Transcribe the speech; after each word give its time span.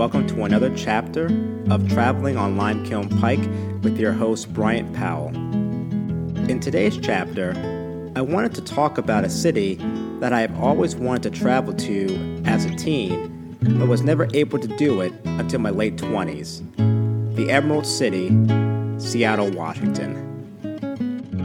welcome 0.00 0.26
to 0.26 0.44
another 0.44 0.74
chapter 0.74 1.26
of 1.68 1.86
Traveling 1.90 2.38
on 2.38 2.56
Limekiln 2.56 3.20
Pike 3.20 3.38
with 3.82 3.98
your 3.98 4.12
host, 4.12 4.50
Bryant 4.50 4.90
Powell. 4.94 5.28
In 6.48 6.58
today's 6.58 6.96
chapter, 6.96 7.52
I 8.16 8.22
wanted 8.22 8.54
to 8.54 8.62
talk 8.62 8.96
about 8.96 9.26
a 9.26 9.28
city 9.28 9.74
that 10.20 10.32
I 10.32 10.40
have 10.40 10.58
always 10.58 10.96
wanted 10.96 11.24
to 11.24 11.38
travel 11.38 11.74
to 11.74 12.42
as 12.46 12.64
a 12.64 12.74
teen, 12.76 13.58
but 13.60 13.88
was 13.88 14.00
never 14.00 14.26
able 14.32 14.58
to 14.58 14.68
do 14.78 15.02
it 15.02 15.12
until 15.26 15.60
my 15.60 15.68
late 15.68 15.96
20s 15.96 16.64
the 17.36 17.50
Emerald 17.50 17.86
City, 17.86 18.28
Seattle, 18.98 19.50
Washington. 19.50 20.16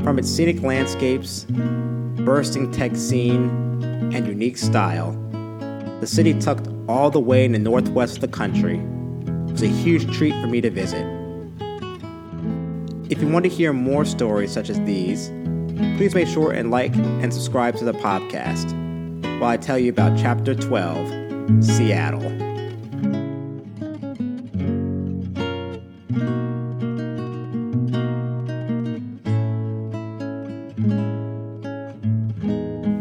From 0.02 0.18
its 0.18 0.30
scenic 0.30 0.62
landscapes, 0.62 1.46
bursting 1.50 2.72
tech 2.72 2.96
scene, 2.96 3.50
and 4.14 4.26
unique 4.26 4.56
style, 4.56 5.12
the 6.00 6.08
city 6.08 6.34
tucked 6.40 6.68
all 6.88 7.10
the 7.10 7.20
way 7.20 7.46
in 7.46 7.52
the 7.52 7.60
northwest 7.60 8.16
of 8.16 8.22
the 8.22 8.28
country 8.28 8.78
It 8.78 9.52
was 9.52 9.64
a 9.64 9.68
huge 9.68 10.12
treat 10.16 10.34
for 10.42 10.48
me 10.48 10.62
to 10.62 10.70
visit. 10.70 11.06
If 13.10 13.22
you 13.22 13.28
want 13.28 13.46
to 13.46 13.50
hear 13.50 13.72
more 13.74 14.06
stories 14.06 14.52
such 14.52 14.70
as 14.70 14.80
these, 14.82 15.30
please 15.98 16.14
make 16.16 16.28
sure 16.28 16.52
and 16.52 16.72
like 16.72 16.96
and 16.96 17.34
subscribe 17.34 17.76
to 17.78 17.86
the 17.86 17.94
podcast 17.94 18.72
while 19.40 19.50
I 19.50 19.58
tell 19.58 19.78
you 19.78 19.90
about 19.92 20.18
Chapter 20.18 20.56
12 20.56 21.64
Seattle. 21.64 22.22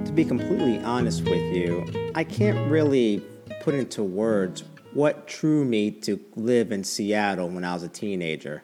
To 0.05 0.13
be 0.13 0.25
completely 0.25 0.79
honest 0.85 1.23
with 1.25 1.55
you, 1.55 2.13
I 2.15 2.25
can't 2.25 2.71
really 2.71 3.23
put 3.65 3.75
into 3.75 4.05
words 4.05 4.63
what 4.93 5.27
drew 5.27 5.65
me 5.65 5.91
to 5.91 6.21
live 6.37 6.71
in 6.71 6.85
Seattle 6.85 7.49
when 7.49 7.65
I 7.65 7.73
was 7.73 7.83
a 7.83 7.89
teenager. 7.89 8.63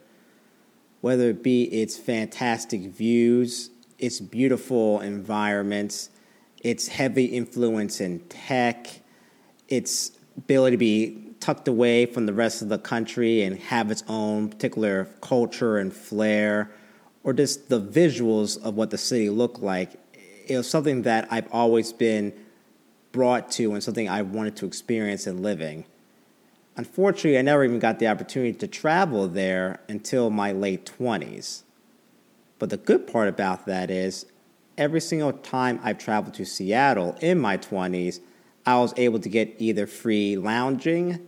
Whether 1.00 1.30
it 1.30 1.42
be 1.42 1.64
its 1.64 1.96
fantastic 1.96 2.82
views, 2.82 3.70
its 3.98 4.20
beautiful 4.20 5.00
environments, 5.00 6.10
its 6.62 6.88
heavy 6.88 7.24
influence 7.24 8.02
in 8.02 8.20
tech, 8.28 9.00
its 9.68 10.12
ability 10.36 10.76
to 10.76 10.78
be 10.78 11.32
tucked 11.40 11.66
away 11.66 12.04
from 12.04 12.26
the 12.26 12.34
rest 12.34 12.60
of 12.60 12.68
the 12.68 12.78
country 12.78 13.42
and 13.42 13.58
have 13.58 13.90
its 13.90 14.04
own 14.06 14.50
particular 14.50 15.06
culture 15.22 15.78
and 15.78 15.94
flair, 15.94 16.70
or 17.24 17.32
just 17.32 17.70
the 17.70 17.80
visuals 17.80 18.62
of 18.62 18.74
what 18.74 18.90
the 18.90 18.98
city 18.98 19.30
looked 19.30 19.60
like. 19.60 19.92
It 20.46 20.58
was 20.58 20.68
something 20.68 21.02
that 21.02 21.26
I've 21.30 21.48
always 21.50 21.90
been 21.90 22.34
brought 23.12 23.50
to 23.52 23.72
and 23.72 23.82
something 23.82 24.08
I 24.08 24.22
wanted 24.22 24.56
to 24.56 24.66
experience 24.66 25.26
in 25.26 25.42
living. 25.42 25.84
Unfortunately, 26.76 27.38
I 27.38 27.42
never 27.42 27.64
even 27.64 27.78
got 27.78 27.98
the 27.98 28.06
opportunity 28.06 28.52
to 28.58 28.66
travel 28.66 29.28
there 29.28 29.80
until 29.88 30.30
my 30.30 30.52
late 30.52 30.90
20s. 30.98 31.62
But 32.58 32.70
the 32.70 32.76
good 32.76 33.06
part 33.06 33.28
about 33.28 33.66
that 33.66 33.90
is, 33.90 34.26
every 34.78 35.00
single 35.00 35.32
time 35.32 35.80
I've 35.82 35.98
traveled 35.98 36.34
to 36.34 36.44
Seattle 36.44 37.16
in 37.20 37.38
my 37.38 37.56
20s, 37.56 38.20
I 38.64 38.78
was 38.78 38.94
able 38.96 39.18
to 39.18 39.28
get 39.28 39.56
either 39.58 39.86
free 39.86 40.36
lounging, 40.36 41.26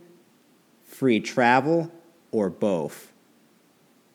free 0.85 1.19
travel, 1.19 1.91
or 2.31 2.49
both. 2.49 3.11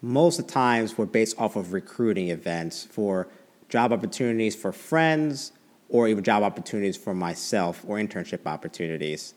Most 0.01 0.39
of 0.39 0.47
the 0.47 0.53
times 0.53 0.97
were 0.97 1.07
based 1.07 1.39
off 1.39 1.57
of 1.57 1.73
recruiting 1.73 2.29
events 2.29 2.85
for 2.85 3.29
job 3.69 3.93
opportunities 3.93 4.55
for 4.57 4.73
friends 4.73 5.53
or 5.89 6.09
even 6.09 6.23
job 6.23 6.43
opportunities 6.43 6.97
for 6.97 7.15
myself 7.15 7.85
or 7.87 7.97
internship 7.97 8.47
opportunities. 8.47 9.35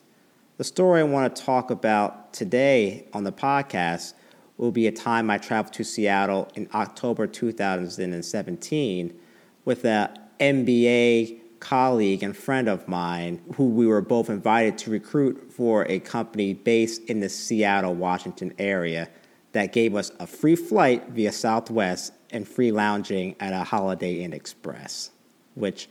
The 0.58 0.64
story 0.64 1.00
I 1.02 1.04
want 1.04 1.36
to 1.36 1.42
talk 1.42 1.72
about 1.72 2.34
today 2.34 3.08
on 3.14 3.24
the 3.24 3.32
podcast 3.32 4.14
will 4.58 4.72
be 4.72 4.86
a 4.88 4.92
time 4.92 5.30
I 5.30 5.38
traveled 5.38 5.74
to 5.74 5.84
Seattle 5.84 6.52
in 6.56 6.68
October 6.74 7.26
2017 7.26 9.20
with 9.66 9.86
an 9.86 10.10
MBA 10.40 11.40
colleague 11.60 12.24
and 12.24 12.36
friend 12.36 12.68
of 12.68 12.88
mine 12.88 13.42
who 13.56 13.68
we 13.68 13.88
were 13.88 14.02
both 14.02 14.30
invited 14.30 14.78
to 14.80 14.92
recruit 14.92 15.52
for 15.52 15.86
a 15.90 16.00
company 16.00 16.54
based 16.54 17.04
in 17.06 17.22
the 17.22 17.30
Seattle, 17.30 17.96
Washington 17.96 18.54
area 18.58 19.08
that 19.54 19.72
gave 19.72 19.96
us 19.96 20.12
a 20.20 20.28
free 20.28 20.56
flight 20.56 21.10
via 21.10 21.32
Southwest 21.32 22.14
and 22.32 22.48
free 22.48 22.72
lounging 22.72 23.36
at 23.40 23.54
a 23.54 23.64
Holiday 23.64 24.24
Inn 24.24 24.34
Express, 24.34 25.12
which 25.56 25.88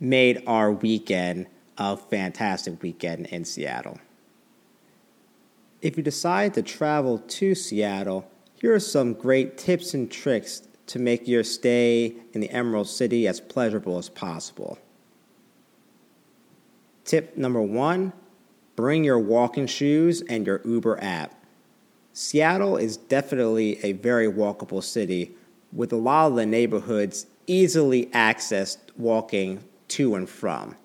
made 0.00 0.42
our 0.46 0.70
weekend 0.72 1.46
a 1.78 1.96
fantastic 1.96 2.82
weekend 2.82 3.26
in 3.26 3.44
Seattle. 3.44 3.98
If 5.82 5.96
you 5.96 6.02
decide 6.02 6.54
to 6.54 6.62
travel 6.62 7.18
to 7.18 7.54
Seattle, 7.54 8.28
here 8.54 8.74
are 8.74 8.80
some 8.80 9.12
great 9.12 9.58
tips 9.58 9.94
and 9.94 10.10
tricks 10.10 10.62
to 10.86 10.98
make 10.98 11.28
your 11.28 11.44
stay 11.44 12.14
in 12.32 12.40
the 12.40 12.50
Emerald 12.50 12.88
City 12.88 13.26
as 13.26 13.40
pleasurable 13.40 13.98
as 13.98 14.08
possible. 14.08 14.78
Tip 17.04 17.36
number 17.36 17.62
one 17.62 18.12
bring 18.74 19.04
your 19.04 19.18
walking 19.18 19.66
shoes 19.66 20.22
and 20.28 20.46
your 20.46 20.60
Uber 20.64 21.02
app. 21.02 21.34
Seattle 22.12 22.76
is 22.76 22.96
definitely 22.96 23.82
a 23.84 23.92
very 23.92 24.30
walkable 24.30 24.82
city 24.82 25.34
with 25.72 25.92
a 25.92 25.96
lot 25.96 26.28
of 26.28 26.36
the 26.36 26.46
neighborhoods 26.46 27.26
easily 27.46 28.06
accessed 28.06 28.78
walking 28.96 29.62
to 29.88 30.14
and 30.14 30.28
from. 30.28 30.76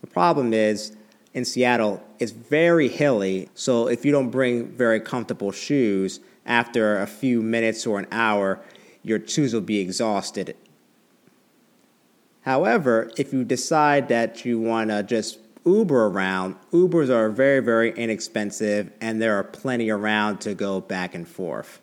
The 0.00 0.06
problem 0.06 0.52
is 0.52 0.96
in 1.34 1.44
Seattle, 1.44 2.02
it's 2.18 2.32
very 2.32 2.88
hilly, 2.88 3.48
so 3.54 3.88
if 3.88 4.04
you 4.04 4.12
don't 4.12 4.30
bring 4.30 4.68
very 4.68 5.00
comfortable 5.00 5.52
shoes, 5.52 6.20
after 6.48 6.98
a 6.98 7.06
few 7.06 7.42
minutes 7.42 7.86
or 7.86 7.98
an 7.98 8.06
hour, 8.10 8.60
your 9.02 9.24
shoes 9.24 9.52
will 9.52 9.60
be 9.60 9.78
exhausted. 9.78 10.56
However, 12.42 13.10
if 13.18 13.32
you 13.32 13.44
decide 13.44 14.08
that 14.08 14.44
you 14.44 14.58
want 14.58 14.88
to 14.90 15.02
just 15.02 15.38
Uber 15.66 16.06
around, 16.06 16.56
Ubers 16.72 17.10
are 17.10 17.28
very, 17.28 17.60
very 17.60 17.92
inexpensive 17.92 18.90
and 19.00 19.20
there 19.20 19.36
are 19.38 19.44
plenty 19.44 19.90
around 19.90 20.40
to 20.40 20.54
go 20.54 20.80
back 20.80 21.14
and 21.14 21.28
forth. 21.28 21.80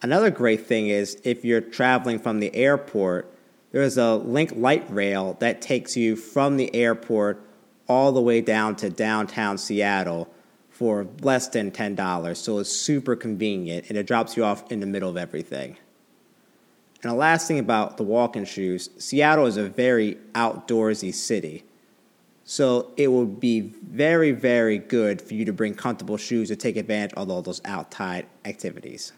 Another 0.00 0.30
great 0.30 0.66
thing 0.66 0.88
is 0.88 1.20
if 1.22 1.44
you're 1.44 1.60
traveling 1.60 2.18
from 2.18 2.40
the 2.40 2.54
airport, 2.56 3.31
there's 3.72 3.96
a 3.98 4.16
link 4.16 4.52
light 4.54 4.84
rail 4.88 5.36
that 5.40 5.60
takes 5.60 5.96
you 5.96 6.14
from 6.14 6.56
the 6.56 6.74
airport 6.74 7.42
all 7.88 8.12
the 8.12 8.20
way 8.20 8.40
down 8.40 8.76
to 8.76 8.90
downtown 8.90 9.58
Seattle 9.58 10.32
for 10.70 11.06
less 11.20 11.48
than 11.48 11.70
$10. 11.70 12.36
So 12.36 12.58
it's 12.58 12.70
super 12.70 13.16
convenient 13.16 13.86
and 13.88 13.98
it 13.98 14.06
drops 14.06 14.36
you 14.36 14.44
off 14.44 14.70
in 14.70 14.80
the 14.80 14.86
middle 14.86 15.08
of 15.08 15.16
everything. 15.16 15.76
And 17.02 17.10
the 17.10 17.16
last 17.16 17.48
thing 17.48 17.58
about 17.58 17.96
the 17.96 18.04
walking 18.04 18.44
shoes 18.44 18.90
Seattle 18.98 19.46
is 19.46 19.56
a 19.56 19.68
very 19.68 20.18
outdoorsy 20.34 21.12
city. 21.12 21.64
So 22.44 22.92
it 22.96 23.08
will 23.08 23.26
be 23.26 23.60
very, 23.60 24.32
very 24.32 24.78
good 24.78 25.22
for 25.22 25.34
you 25.34 25.44
to 25.44 25.52
bring 25.52 25.74
comfortable 25.74 26.16
shoes 26.16 26.48
to 26.48 26.56
take 26.56 26.76
advantage 26.76 27.14
of 27.14 27.30
all 27.30 27.40
those 27.40 27.60
outside 27.64 28.26
activities. 28.44 29.12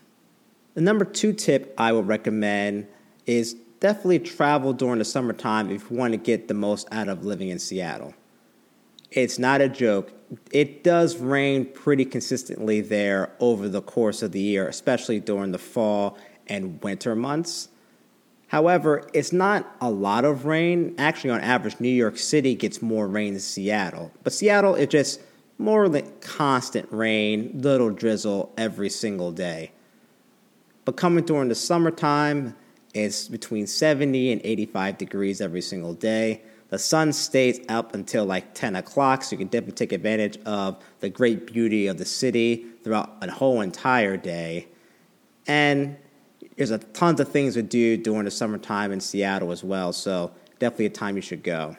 The 0.74 0.80
number 0.80 1.04
two 1.04 1.32
tip 1.32 1.74
I 1.78 1.92
would 1.92 2.06
recommend 2.06 2.86
is 3.26 3.56
definitely 3.80 4.18
travel 4.18 4.72
during 4.72 4.98
the 4.98 5.04
summertime 5.04 5.70
if 5.70 5.90
you 5.90 5.96
want 5.96 6.12
to 6.12 6.18
get 6.18 6.48
the 6.48 6.54
most 6.54 6.88
out 6.92 7.08
of 7.08 7.24
living 7.24 7.48
in 7.48 7.58
Seattle. 7.58 8.14
It's 9.10 9.38
not 9.38 9.60
a 9.60 9.68
joke. 9.68 10.12
It 10.50 10.82
does 10.82 11.18
rain 11.18 11.66
pretty 11.66 12.04
consistently 12.04 12.80
there 12.80 13.32
over 13.38 13.68
the 13.68 13.82
course 13.82 14.22
of 14.22 14.32
the 14.32 14.40
year, 14.40 14.66
especially 14.68 15.20
during 15.20 15.52
the 15.52 15.58
fall 15.58 16.18
and 16.48 16.82
winter 16.82 17.14
months. 17.14 17.68
However, 18.48 19.08
it's 19.12 19.32
not 19.32 19.74
a 19.80 19.90
lot 19.90 20.24
of 20.24 20.44
rain. 20.44 20.94
Actually, 20.98 21.30
on 21.30 21.40
average, 21.40 21.80
New 21.80 21.88
York 21.88 22.18
City 22.18 22.54
gets 22.54 22.82
more 22.82 23.06
rain 23.06 23.34
than 23.34 23.40
Seattle. 23.40 24.12
But 24.22 24.32
Seattle, 24.32 24.74
it's 24.74 24.92
just 24.92 25.20
more 25.58 25.88
like 25.88 26.20
constant 26.20 26.88
rain, 26.90 27.52
little 27.54 27.90
drizzle 27.90 28.52
every 28.56 28.90
single 28.90 29.32
day. 29.32 29.72
But 30.84 30.96
coming 30.96 31.24
during 31.24 31.48
the 31.48 31.54
summertime, 31.54 32.54
it's 32.94 33.28
between 33.28 33.66
70 33.66 34.32
and 34.32 34.40
85 34.44 34.98
degrees 34.98 35.40
every 35.40 35.60
single 35.60 35.94
day. 35.94 36.42
The 36.70 36.78
sun 36.78 37.12
stays 37.12 37.60
up 37.68 37.94
until 37.94 38.24
like 38.24 38.54
10 38.54 38.76
o'clock, 38.76 39.22
so 39.22 39.32
you 39.32 39.38
can 39.38 39.48
definitely 39.48 39.74
take 39.74 39.92
advantage 39.92 40.38
of 40.46 40.82
the 41.00 41.10
great 41.10 41.46
beauty 41.46 41.88
of 41.88 41.98
the 41.98 42.04
city 42.04 42.66
throughout 42.82 43.16
a 43.20 43.30
whole 43.30 43.60
entire 43.60 44.16
day. 44.16 44.68
And 45.46 45.96
there's 46.56 46.70
a 46.70 46.78
tons 46.78 47.20
of 47.20 47.28
things 47.28 47.54
to 47.54 47.62
do 47.62 47.96
during 47.96 48.24
the 48.24 48.30
summertime 48.30 48.92
in 48.92 49.00
Seattle 49.00 49.52
as 49.52 49.62
well, 49.62 49.92
so 49.92 50.32
definitely 50.58 50.86
a 50.86 50.90
time 50.90 51.16
you 51.16 51.22
should 51.22 51.42
go. 51.42 51.76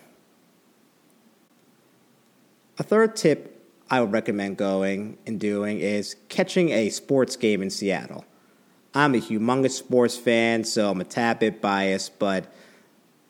A 2.78 2.84
third 2.84 3.16
tip 3.16 3.64
I 3.90 4.02
would 4.02 4.12
recommend 4.12 4.58
going 4.58 5.18
and 5.26 5.40
doing 5.40 5.80
is 5.80 6.16
catching 6.28 6.70
a 6.70 6.90
sports 6.90 7.36
game 7.36 7.62
in 7.62 7.70
Seattle. 7.70 8.26
I'm 8.96 9.14
a 9.14 9.18
humongous 9.18 9.72
sports 9.72 10.18
fan, 10.18 10.64
so 10.64 10.90
I'm 10.90 11.02
a 11.02 11.04
tad 11.04 11.40
bit 11.40 11.62
biased, 11.62 12.18
but 12.18 12.46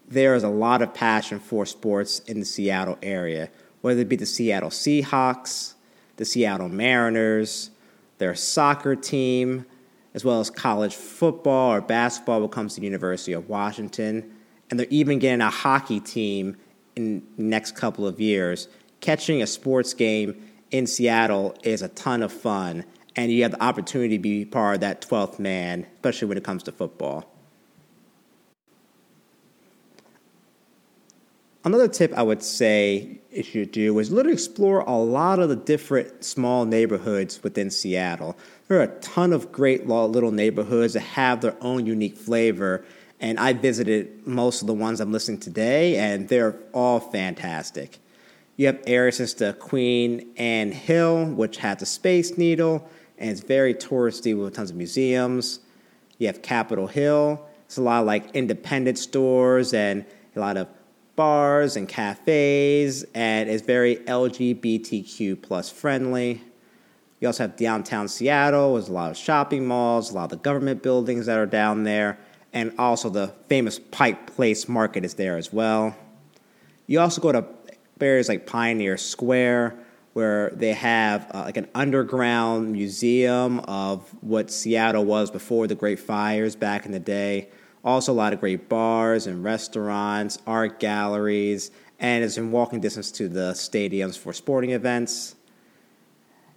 there 0.07 0.35
is 0.35 0.43
a 0.43 0.49
lot 0.49 0.83
of 0.83 0.93
passion 0.93 1.39
for 1.39 1.65
sports 1.65 2.19
in 2.19 2.39
the 2.39 2.45
Seattle 2.45 2.99
area, 3.01 3.49
whether 3.81 4.01
it 4.01 4.07
be 4.09 4.15
the 4.15 4.27
Seattle 4.27 4.69
Seahawks, 4.69 5.73
the 6.17 6.25
Seattle 6.25 6.69
Mariners, 6.69 7.71
their 8.19 8.35
soccer 8.35 8.95
team, 8.95 9.65
as 10.13 10.23
well 10.23 10.39
as 10.39 10.51
college 10.51 10.93
football 10.93 11.73
or 11.73 11.81
basketball 11.81 12.41
will 12.41 12.47
comes 12.47 12.75
to 12.75 12.79
the 12.79 12.85
University 12.85 13.33
of 13.33 13.49
Washington. 13.49 14.31
And 14.69 14.79
they're 14.79 14.87
even 14.91 15.17
getting 15.17 15.41
a 15.41 15.49
hockey 15.49 15.99
team 15.99 16.57
in 16.95 17.23
the 17.37 17.43
next 17.43 17.75
couple 17.75 18.05
of 18.05 18.21
years. 18.21 18.67
Catching 19.01 19.41
a 19.41 19.47
sports 19.47 19.95
game 19.95 20.41
in 20.69 20.85
Seattle 20.85 21.55
is 21.63 21.81
a 21.81 21.89
ton 21.89 22.21
of 22.21 22.31
fun, 22.31 22.85
and 23.15 23.31
you 23.31 23.43
have 23.43 23.51
the 23.51 23.63
opportunity 23.63 24.17
to 24.17 24.21
be 24.21 24.45
part 24.45 24.75
of 24.75 24.81
that 24.81 25.01
12th 25.01 25.39
man, 25.39 25.85
especially 25.95 26.27
when 26.27 26.37
it 26.37 26.43
comes 26.43 26.63
to 26.63 26.71
football. 26.71 27.31
Another 31.63 31.87
tip 31.87 32.13
I 32.13 32.21
would 32.21 32.43
say 32.43 33.17
you 33.31 33.41
should 33.41 33.71
do 33.71 33.97
is 33.97 34.11
literally 34.11 34.33
explore 34.33 34.81
a 34.81 34.97
lot 34.97 35.39
of 35.39 35.49
the 35.49 35.55
different 35.55 36.23
small 36.23 36.63
neighborhoods 36.63 37.41
within 37.41 37.71
Seattle. 37.71 38.37
There 38.67 38.79
are 38.79 38.83
a 38.83 38.99
ton 38.99 39.33
of 39.33 39.51
great 39.51 39.87
little 39.87 40.31
neighborhoods 40.31 40.93
that 40.93 40.99
have 40.99 41.41
their 41.41 41.55
own 41.61 41.87
unique 41.87 42.17
flavor, 42.17 42.85
and 43.19 43.39
I 43.39 43.53
visited 43.53 44.27
most 44.27 44.61
of 44.61 44.67
the 44.67 44.75
ones 44.75 44.99
I'm 44.99 45.11
listing 45.11 45.39
today, 45.39 45.95
and 45.95 46.29
they're 46.29 46.55
all 46.71 46.99
fantastic. 46.99 47.97
You 48.57 48.67
have 48.67 48.83
areas 48.85 49.17
such 49.17 49.41
as 49.41 49.55
Queen 49.55 50.33
Anne 50.37 50.71
Hill, 50.71 51.25
which 51.25 51.57
has 51.57 51.81
a 51.81 51.85
Space 51.87 52.37
Needle, 52.37 52.87
and 53.17 53.29
it's 53.29 53.41
very 53.41 53.73
touristy 53.73 54.39
with 54.39 54.53
tons 54.53 54.71
of 54.71 54.75
museums. 54.75 55.59
You 56.17 56.27
have 56.27 56.41
Capitol 56.41 56.87
Hill. 56.87 57.45
It's 57.65 57.77
a 57.77 57.81
lot 57.81 58.01
of 58.01 58.05
like 58.05 58.35
independent 58.35 58.97
stores 58.97 59.73
and 59.73 60.05
a 60.35 60.39
lot 60.39 60.57
of 60.57 60.67
bars 61.15 61.77
and 61.77 61.87
cafes, 61.87 63.05
and 63.13 63.49
it's 63.49 63.63
very 63.63 63.97
LGBTQ 63.97 65.41
plus 65.41 65.69
friendly. 65.69 66.41
You 67.19 67.27
also 67.29 67.43
have 67.43 67.55
downtown 67.55 68.07
Seattle, 68.07 68.73
there's 68.73 68.89
a 68.89 68.93
lot 68.93 69.11
of 69.11 69.17
shopping 69.17 69.65
malls, 69.65 70.11
a 70.11 70.15
lot 70.15 70.25
of 70.25 70.29
the 70.31 70.37
government 70.37 70.83
buildings 70.83 71.25
that 71.27 71.39
are 71.39 71.45
down 71.45 71.83
there, 71.83 72.19
and 72.53 72.73
also 72.77 73.09
the 73.09 73.33
famous 73.47 73.79
Pike 73.79 74.35
Place 74.35 74.67
Market 74.67 75.05
is 75.05 75.13
there 75.13 75.37
as 75.37 75.51
well. 75.53 75.95
You 76.87 76.99
also 76.99 77.21
go 77.21 77.31
to 77.31 77.45
areas 78.01 78.27
like 78.27 78.45
Pioneer 78.45 78.97
Square, 78.97 79.75
where 80.15 80.49
they 80.51 80.71
have 80.71 81.29
uh, 81.33 81.41
like 81.41 81.57
an 81.57 81.67
underground 81.75 82.71
museum 82.71 83.59
of 83.59 84.01
what 84.21 84.49
Seattle 84.49 85.03
was 85.03 85.29
before 85.29 85.67
the 85.67 85.75
Great 85.75 85.99
Fires 85.99 86.55
back 86.55 86.85
in 86.85 86.93
the 86.93 87.01
day. 87.01 87.49
Also, 87.83 88.13
a 88.13 88.15
lot 88.15 88.31
of 88.31 88.39
great 88.39 88.69
bars 88.69 89.27
and 89.27 89.43
restaurants, 89.43 90.39
art 90.47 90.79
galleries, 90.79 91.69
and 91.99 92.23
it's 92.23 92.37
in 92.37 92.49
walking 92.49 92.79
distance 92.79 93.11
to 93.11 93.27
the 93.27 93.51
stadiums 93.51 94.17
for 94.17 94.31
sporting 94.31 94.71
events. 94.71 95.35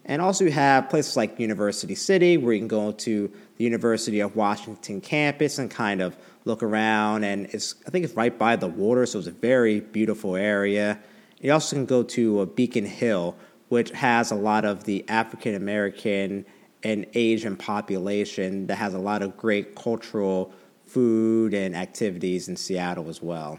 And 0.05 0.23
also, 0.23 0.45
you 0.45 0.53
have 0.53 0.89
places 0.89 1.17
like 1.17 1.41
University 1.41 1.97
City, 1.97 2.37
where 2.37 2.53
you 2.53 2.61
can 2.61 2.69
go 2.69 2.93
to 2.93 3.29
the 3.57 3.65
University 3.65 4.21
of 4.21 4.37
Washington 4.37 5.01
campus 5.01 5.59
and 5.59 5.69
kind 5.69 6.01
of 6.01 6.17
look 6.45 6.63
around. 6.63 7.25
And 7.25 7.47
it's, 7.47 7.75
I 7.89 7.91
think 7.91 8.05
it's 8.05 8.15
right 8.15 8.39
by 8.39 8.55
the 8.55 8.69
water, 8.69 9.05
so 9.05 9.19
it's 9.19 9.27
a 9.27 9.33
very 9.33 9.81
beautiful 9.81 10.37
area. 10.37 11.01
You 11.41 11.53
also 11.53 11.77
can 11.77 11.87
go 11.87 12.03
to 12.03 12.41
uh, 12.41 12.45
Beacon 12.47 12.85
Hill, 12.85 13.37
which 13.69 13.91
has 13.91 14.31
a 14.31 14.35
lot 14.35 14.65
of 14.65 14.85
the 14.85 15.05
African 15.09 15.55
American 15.55 16.45
and 16.83 17.07
Asian 17.15 17.57
population 17.57 18.67
that 18.69 18.77
has 18.77 18.95
a 18.95 18.99
lot 18.99 19.23
of 19.23 19.37
great 19.37 19.75
cultural 19.75 20.53
food 20.87 21.53
and 21.53 21.77
activities 21.77 22.49
in 22.49 22.57
Seattle 22.57 23.09
as 23.09 23.23
well. 23.23 23.59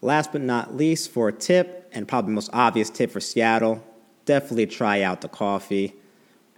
Last 0.00 0.32
but 0.32 0.42
not 0.42 0.76
least, 0.76 1.10
for 1.10 1.28
a 1.28 1.32
tip, 1.32 1.90
and 1.92 2.06
probably 2.06 2.32
most 2.32 2.50
obvious 2.52 2.88
tip 2.88 3.10
for 3.10 3.20
Seattle, 3.20 3.82
definitely 4.26 4.66
try 4.66 5.02
out 5.02 5.22
the 5.22 5.28
coffee. 5.28 5.94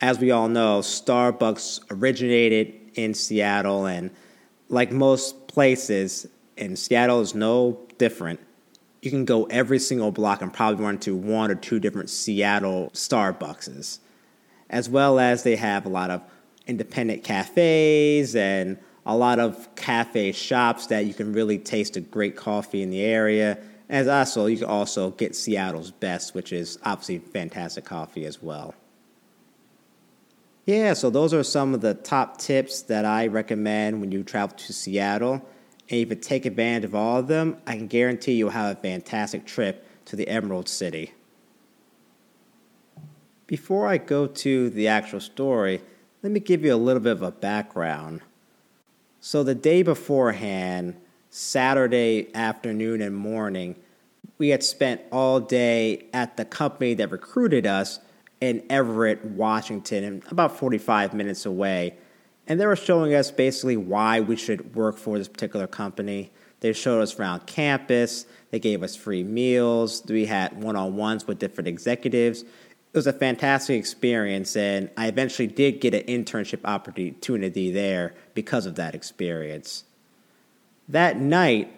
As 0.01 0.19
we 0.19 0.31
all 0.31 0.49
know, 0.49 0.81
Starbucks 0.81 1.81
originated 1.91 2.75
in 2.95 3.15
Seattle, 3.15 3.87
and 3.87 4.11
like 4.69 4.93
most 4.93 5.49
places, 5.49 6.27
and 6.59 6.79
Seattle 6.79 7.21
is 7.21 7.35
no 7.35 7.81
different. 7.97 8.41
You 9.02 9.11
can 9.11 9.25
go 9.25 9.44
every 9.44 9.79
single 9.79 10.11
block 10.11 10.43
and 10.43 10.52
probably 10.52 10.85
run 10.85 10.94
into 10.94 11.17
one 11.17 11.50
or 11.50 11.55
two 11.55 11.81
different 11.81 12.11
Seattle 12.11 12.91
Starbucks, 12.93 13.99
as 14.69 14.88
well 14.88 15.19
as 15.19 15.43
they 15.43 15.56
have 15.56 15.87
a 15.87 15.88
lot 15.88 16.11
of 16.11 16.23
independent 16.67 17.25
cafes 17.25 18.37
and 18.37 18.79
a 19.06 19.17
lot 19.17 19.38
of 19.38 19.75
cafe 19.75 20.32
shops 20.32 20.87
that 20.88 21.06
you 21.06 21.14
can 21.14 21.32
really 21.32 21.58
taste 21.58 21.97
a 21.97 22.00
great 22.00 22.37
coffee 22.37 22.82
in 22.82 22.91
the 22.91 23.00
area. 23.00 23.58
As 23.88 24.06
also, 24.06 24.47
you 24.47 24.58
can 24.58 24.67
also 24.67 25.11
get 25.11 25.35
Seattle's 25.35 25.91
best, 25.91 26.35
which 26.35 26.52
is 26.52 26.79
obviously 26.85 27.19
fantastic 27.19 27.85
coffee 27.85 28.25
as 28.25 28.43
well. 28.43 28.75
Yeah, 30.67 30.93
so 30.93 31.11
those 31.11 31.35
are 31.35 31.43
some 31.43 31.75
of 31.75 31.81
the 31.81 31.94
top 31.94 32.38
tips 32.38 32.82
that 32.82 33.05
I 33.05 33.26
recommend 33.26 34.00
when 34.00 34.12
you 34.12 34.23
travel 34.23 34.56
to 34.58 34.73
Seattle. 34.73 35.44
And 35.91 35.99
if 35.99 36.09
you 36.09 36.15
take 36.15 36.47
advantage 36.47 36.85
of 36.85 36.95
all 36.95 37.19
of 37.19 37.27
them, 37.27 37.57
I 37.67 37.77
can 37.77 37.89
guarantee 37.89 38.35
you'll 38.35 38.51
have 38.51 38.77
a 38.77 38.81
fantastic 38.81 39.45
trip 39.45 39.85
to 40.07 40.17
the 40.17 40.29
Emerald 40.29 40.69
City. 40.69 41.13
Before 43.49 43.89
I 43.89 43.99
go 43.99 44.29
to 44.29 44.71
the 44.71 44.87
actual 44.87 45.19
story, 45.19 45.83
let 46.23 46.31
me 46.31 46.39
give 46.39 46.65
you 46.65 46.73
a 46.73 46.77
little 46.77 47.03
bit 47.03 47.13
of 47.13 47.23
a 47.23 47.33
background. 47.33 48.21
So 49.21 49.43
the 49.43 49.57
day 49.57 49.83
beforehand, 49.83 50.97
Saturday 51.29 52.33
afternoon 52.35 53.03
and 53.03 53.17
morning, 53.17 53.75
we 54.39 54.51
had 54.51 54.63
spent 54.63 55.01
all 55.11 55.41
day 55.41 56.07
at 56.13 56.37
the 56.37 56.45
company 56.45 56.95
that 56.95 57.11
recruited 57.11 57.67
us 57.67 57.99
in 58.41 58.65
Everett, 58.71 59.25
Washington, 59.25 60.23
about 60.31 60.57
45 60.57 61.13
minutes 61.13 61.45
away. 61.45 61.97
And 62.50 62.61
they 62.61 62.67
were 62.67 62.76
showing 62.76 63.14
us 63.14 63.31
basically 63.31 63.79
why 63.79 64.20
we 64.20 64.37
should 64.37 64.75
work 64.75 64.99
for 64.99 65.17
this 65.17 65.29
particular 65.29 65.67
company. 65.67 66.31
They 66.58 66.75
showed 66.75 67.00
us 67.00 67.19
around 67.19 67.47
campus. 67.47 68.26
They 68.50 68.58
gave 68.58 68.82
us 68.82 68.94
free 68.94 69.25
meals. 69.25 70.02
We 70.06 70.26
had 70.26 70.62
one 70.62 70.76
on 70.76 70.97
ones 70.97 71.26
with 71.26 71.38
different 71.38 71.69
executives 71.69 72.44
it 72.93 72.99
was 72.99 73.06
a 73.06 73.12
fantastic 73.12 73.79
experience, 73.79 74.56
and 74.56 74.91
I 74.97 75.06
eventually 75.06 75.47
did 75.47 75.81
get 75.81 75.94
an 75.94 76.02
internship 76.02 76.61
opportunity 76.64 77.70
there 77.70 78.14
because 78.35 78.67
of 78.67 78.75
that 78.76 78.97
experience. 78.97 79.85
That 80.88 81.17
night, 81.17 81.73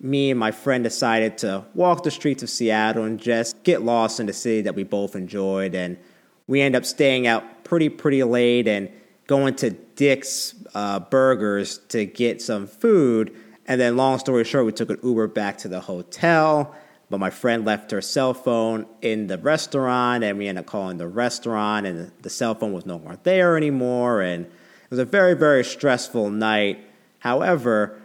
me 0.00 0.30
and 0.30 0.40
my 0.40 0.50
friend 0.50 0.82
decided 0.82 1.36
to 1.38 1.66
walk 1.74 2.04
the 2.04 2.10
streets 2.10 2.42
of 2.42 2.48
Seattle 2.48 3.04
and 3.04 3.20
just 3.20 3.62
get 3.64 3.82
lost 3.82 4.18
in 4.18 4.24
the 4.24 4.32
city 4.32 4.62
that 4.62 4.74
we 4.74 4.82
both 4.82 5.14
enjoyed. 5.14 5.74
And 5.74 5.98
we 6.46 6.62
ended 6.62 6.80
up 6.80 6.86
staying 6.86 7.26
out 7.26 7.64
pretty, 7.64 7.90
pretty 7.90 8.24
late 8.24 8.66
and 8.66 8.88
going 9.30 9.54
to 9.54 9.70
Dick's 9.70 10.54
uh, 10.74 11.00
Burgers 11.00 11.78
to 11.88 12.04
get 12.04 12.42
some 12.42 12.66
food. 12.66 13.34
And 13.66 13.80
then, 13.80 13.96
long 13.96 14.18
story 14.18 14.44
short, 14.44 14.66
we 14.66 14.72
took 14.72 14.90
an 14.90 14.98
Uber 15.02 15.28
back 15.28 15.58
to 15.58 15.68
the 15.68 15.80
hotel 15.80 16.74
but 17.10 17.18
my 17.18 17.30
friend 17.30 17.64
left 17.64 17.90
her 17.90 18.00
cell 18.00 18.32
phone 18.32 18.86
in 19.02 19.26
the 19.26 19.36
restaurant, 19.36 20.22
and 20.22 20.38
we 20.38 20.46
ended 20.46 20.64
up 20.64 20.66
calling 20.66 20.96
the 20.96 21.08
restaurant, 21.08 21.84
and 21.84 22.12
the 22.22 22.30
cell 22.30 22.54
phone 22.54 22.72
was 22.72 22.86
no 22.86 23.00
more 23.00 23.18
there 23.24 23.56
anymore. 23.56 24.22
And 24.22 24.46
it 24.46 24.90
was 24.90 25.00
a 25.00 25.04
very, 25.04 25.34
very 25.34 25.64
stressful 25.64 26.30
night. 26.30 26.78
However, 27.18 28.00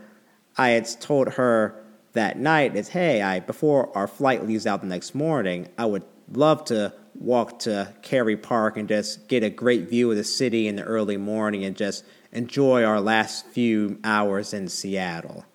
I 0.57 0.69
had 0.69 0.89
told 0.99 1.33
her 1.33 1.83
that 2.13 2.39
night 2.39 2.75
is, 2.75 2.89
hey, 2.89 3.21
I 3.21 3.41
before 3.41 3.95
our 3.95 4.07
flight 4.07 4.45
leaves 4.47 4.65
out 4.65 4.81
the 4.81 4.87
next 4.87 5.13
morning, 5.13 5.67
I 5.77 5.85
would 5.85 6.03
love 6.31 6.65
to 6.65 6.91
walk 7.19 7.59
to 7.59 7.93
Kerry 8.01 8.37
Park 8.37 8.77
and 8.77 8.87
just 8.87 9.27
get 9.27 9.43
a 9.43 9.49
great 9.49 9.89
view 9.89 10.11
of 10.11 10.17
the 10.17 10.23
city 10.23 10.67
in 10.67 10.75
the 10.75 10.83
early 10.83 11.17
morning 11.17 11.63
and 11.63 11.75
just 11.75 12.03
enjoy 12.31 12.83
our 12.83 12.99
last 12.99 13.47
few 13.47 13.99
hours 14.03 14.53
in 14.53 14.67
Seattle. 14.67 15.45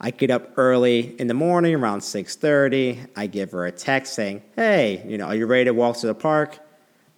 I 0.00 0.10
get 0.12 0.30
up 0.30 0.52
early 0.56 1.16
in 1.18 1.26
the 1.26 1.34
morning 1.34 1.74
around 1.74 2.02
6:30. 2.02 3.06
I 3.16 3.26
give 3.26 3.50
her 3.50 3.66
a 3.66 3.72
text 3.72 4.14
saying, 4.14 4.42
"Hey, 4.54 5.02
you 5.06 5.18
know, 5.18 5.26
are 5.26 5.34
you 5.34 5.46
ready 5.46 5.64
to 5.64 5.74
walk 5.74 5.96
to 5.98 6.06
the 6.06 6.14
park?" 6.14 6.58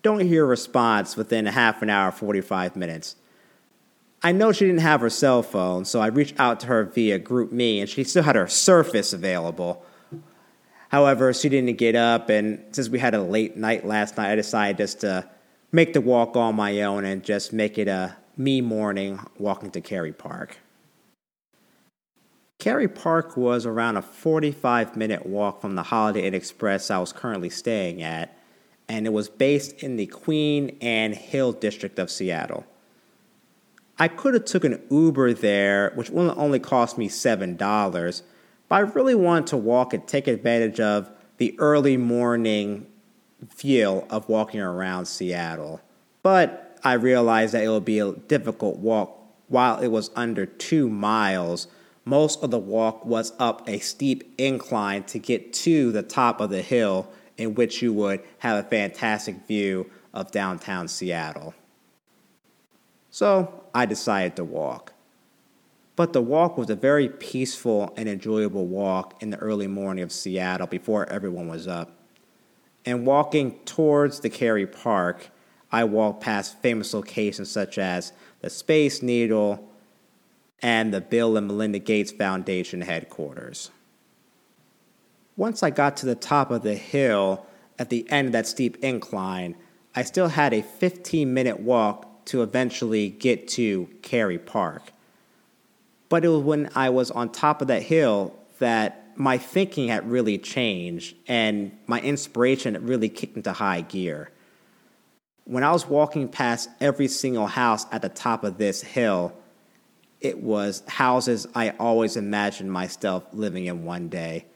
Don't 0.02 0.20
hear 0.20 0.44
a 0.44 0.48
response 0.48 1.16
within 1.16 1.46
a 1.46 1.50
half 1.50 1.82
an 1.82 1.90
hour, 1.90 2.10
45 2.10 2.76
minutes. 2.76 3.16
I 4.22 4.32
know 4.32 4.52
she 4.52 4.66
didn't 4.66 4.80
have 4.80 5.02
her 5.02 5.10
cell 5.10 5.42
phone, 5.42 5.84
so 5.84 6.00
I 6.00 6.06
reached 6.06 6.38
out 6.38 6.60
to 6.60 6.66
her 6.68 6.84
via 6.84 7.18
GroupMe, 7.18 7.80
and 7.80 7.88
she 7.88 8.04
still 8.04 8.22
had 8.22 8.36
her 8.36 8.46
Surface 8.46 9.12
available. 9.12 9.84
However, 10.90 11.32
she 11.32 11.48
didn't 11.48 11.78
get 11.78 11.94
up, 11.94 12.28
and 12.30 12.64
since 12.72 12.88
we 12.88 12.98
had 12.98 13.14
a 13.14 13.22
late 13.22 13.56
night 13.56 13.86
last 13.86 14.16
night, 14.16 14.32
I 14.32 14.34
decided 14.34 14.76
just 14.76 15.00
to 15.00 15.28
make 15.70 15.92
the 15.92 16.00
walk 16.00 16.36
on 16.36 16.56
my 16.56 16.82
own 16.82 17.04
and 17.04 17.22
just 17.22 17.52
make 17.52 17.78
it 17.78 17.86
a 17.86 18.16
me 18.36 18.60
morning 18.60 19.20
walking 19.38 19.70
to 19.70 19.80
Kerry 19.80 20.12
Park. 20.12 20.58
Kerry 22.58 22.88
Park 22.88 23.36
was 23.36 23.66
around 23.66 23.98
a 23.98 24.02
45 24.02 24.96
minute 24.96 25.24
walk 25.24 25.60
from 25.60 25.76
the 25.76 25.84
Holiday 25.84 26.26
Inn 26.26 26.34
Express 26.34 26.90
I 26.90 26.98
was 26.98 27.12
currently 27.12 27.50
staying 27.50 28.02
at, 28.02 28.36
and 28.88 29.06
it 29.06 29.12
was 29.12 29.28
based 29.28 29.84
in 29.84 29.96
the 29.96 30.06
Queen 30.06 30.76
Anne 30.80 31.12
Hill 31.12 31.52
district 31.52 32.00
of 32.00 32.10
Seattle. 32.10 32.66
I 33.96 34.08
could 34.08 34.34
have 34.34 34.44
took 34.44 34.64
an 34.64 34.82
Uber 34.90 35.34
there, 35.34 35.92
which 35.94 36.10
only 36.10 36.58
cost 36.58 36.98
me 36.98 37.08
$7, 37.08 38.22
but 38.70 38.76
I 38.76 38.80
really 38.80 39.16
wanted 39.16 39.48
to 39.48 39.56
walk 39.56 39.92
and 39.92 40.06
take 40.06 40.28
advantage 40.28 40.78
of 40.78 41.10
the 41.38 41.58
early 41.58 41.96
morning 41.96 42.86
feel 43.48 44.06
of 44.08 44.28
walking 44.28 44.60
around 44.60 45.06
Seattle. 45.06 45.80
But 46.22 46.78
I 46.84 46.92
realized 46.92 47.52
that 47.52 47.64
it 47.64 47.68
would 47.68 47.84
be 47.84 47.98
a 47.98 48.12
difficult 48.12 48.78
walk. 48.78 49.16
While 49.48 49.80
it 49.80 49.88
was 49.88 50.12
under 50.14 50.46
two 50.46 50.88
miles, 50.88 51.66
most 52.04 52.44
of 52.44 52.52
the 52.52 52.58
walk 52.60 53.04
was 53.04 53.32
up 53.40 53.68
a 53.68 53.80
steep 53.80 54.32
incline 54.38 55.02
to 55.04 55.18
get 55.18 55.52
to 55.54 55.90
the 55.90 56.04
top 56.04 56.40
of 56.40 56.50
the 56.50 56.62
hill, 56.62 57.08
in 57.36 57.56
which 57.56 57.82
you 57.82 57.92
would 57.92 58.22
have 58.38 58.64
a 58.64 58.68
fantastic 58.68 59.48
view 59.48 59.90
of 60.14 60.30
downtown 60.30 60.86
Seattle. 60.86 61.54
So 63.10 63.64
I 63.74 63.86
decided 63.86 64.36
to 64.36 64.44
walk. 64.44 64.92
But 66.00 66.14
the 66.14 66.22
walk 66.22 66.56
was 66.56 66.70
a 66.70 66.76
very 66.76 67.10
peaceful 67.10 67.92
and 67.94 68.08
enjoyable 68.08 68.66
walk 68.66 69.22
in 69.22 69.28
the 69.28 69.36
early 69.36 69.66
morning 69.66 70.02
of 70.02 70.10
Seattle 70.10 70.66
before 70.66 71.06
everyone 71.10 71.46
was 71.46 71.68
up. 71.68 71.90
And 72.86 73.04
walking 73.04 73.58
towards 73.66 74.20
the 74.20 74.30
Kerry 74.30 74.66
Park, 74.66 75.28
I 75.70 75.84
walked 75.84 76.22
past 76.22 76.58
famous 76.62 76.94
locations 76.94 77.50
such 77.50 77.76
as 77.76 78.14
the 78.40 78.48
Space 78.48 79.02
Needle 79.02 79.68
and 80.62 80.94
the 80.94 81.02
Bill 81.02 81.36
and 81.36 81.46
Melinda 81.46 81.78
Gates 81.78 82.12
Foundation 82.12 82.80
headquarters. 82.80 83.70
Once 85.36 85.62
I 85.62 85.68
got 85.68 85.98
to 85.98 86.06
the 86.06 86.14
top 86.14 86.50
of 86.50 86.62
the 86.62 86.76
hill 86.76 87.44
at 87.78 87.90
the 87.90 88.10
end 88.10 88.28
of 88.28 88.32
that 88.32 88.46
steep 88.46 88.78
incline, 88.82 89.54
I 89.94 90.04
still 90.04 90.28
had 90.28 90.54
a 90.54 90.62
15 90.62 91.34
minute 91.34 91.60
walk 91.60 92.24
to 92.24 92.42
eventually 92.42 93.10
get 93.10 93.48
to 93.48 93.90
Kerry 94.00 94.38
Park. 94.38 94.94
But 96.10 96.24
it 96.24 96.28
was 96.28 96.42
when 96.42 96.68
I 96.74 96.90
was 96.90 97.10
on 97.10 97.30
top 97.30 97.62
of 97.62 97.68
that 97.68 97.82
hill 97.82 98.34
that 98.58 99.16
my 99.16 99.38
thinking 99.38 99.88
had 99.88 100.10
really 100.10 100.36
changed 100.36 101.16
and 101.26 101.72
my 101.86 102.00
inspiration 102.00 102.76
really 102.86 103.08
kicked 103.08 103.36
into 103.36 103.52
high 103.52 103.80
gear. 103.80 104.30
When 105.44 105.62
I 105.62 105.72
was 105.72 105.86
walking 105.86 106.28
past 106.28 106.68
every 106.80 107.08
single 107.08 107.46
house 107.46 107.86
at 107.90 108.02
the 108.02 108.08
top 108.08 108.44
of 108.44 108.58
this 108.58 108.82
hill, 108.82 109.32
it 110.20 110.42
was 110.42 110.82
houses 110.86 111.46
I 111.54 111.70
always 111.78 112.16
imagined 112.16 112.70
myself 112.70 113.24
living 113.32 113.66
in 113.66 113.84
one 113.84 114.08
day. 114.08 114.46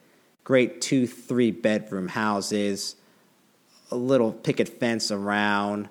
Great 0.43 0.81
two, 0.81 1.07
three 1.07 1.51
bedroom 1.51 2.09
houses, 2.09 2.97
a 3.91 3.97
little 3.97 4.33
picket 4.33 4.69
fence 4.69 5.11
around, 5.11 5.89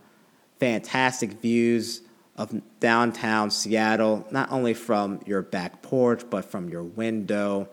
fantastic 0.59 1.41
views 1.41 2.01
of 2.35 2.61
downtown 2.79 3.51
Seattle, 3.51 4.27
not 4.31 4.51
only 4.51 4.73
from 4.73 5.21
your 5.25 5.41
back 5.41 5.81
porch, 5.81 6.23
but 6.29 6.45
from 6.45 6.69
your 6.69 6.83
window. 6.83 7.69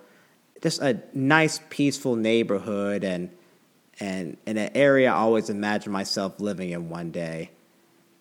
Just 0.62 0.82
a 0.82 1.00
nice, 1.14 1.60
peaceful 1.70 2.16
neighborhood 2.16 3.04
and 3.04 3.30
and 3.98 4.38
in 4.46 4.56
an 4.56 4.70
area 4.74 5.10
I 5.10 5.16
always 5.16 5.50
imagined 5.50 5.92
myself 5.92 6.40
living 6.40 6.70
in 6.70 6.88
one 6.88 7.10
day. 7.10 7.50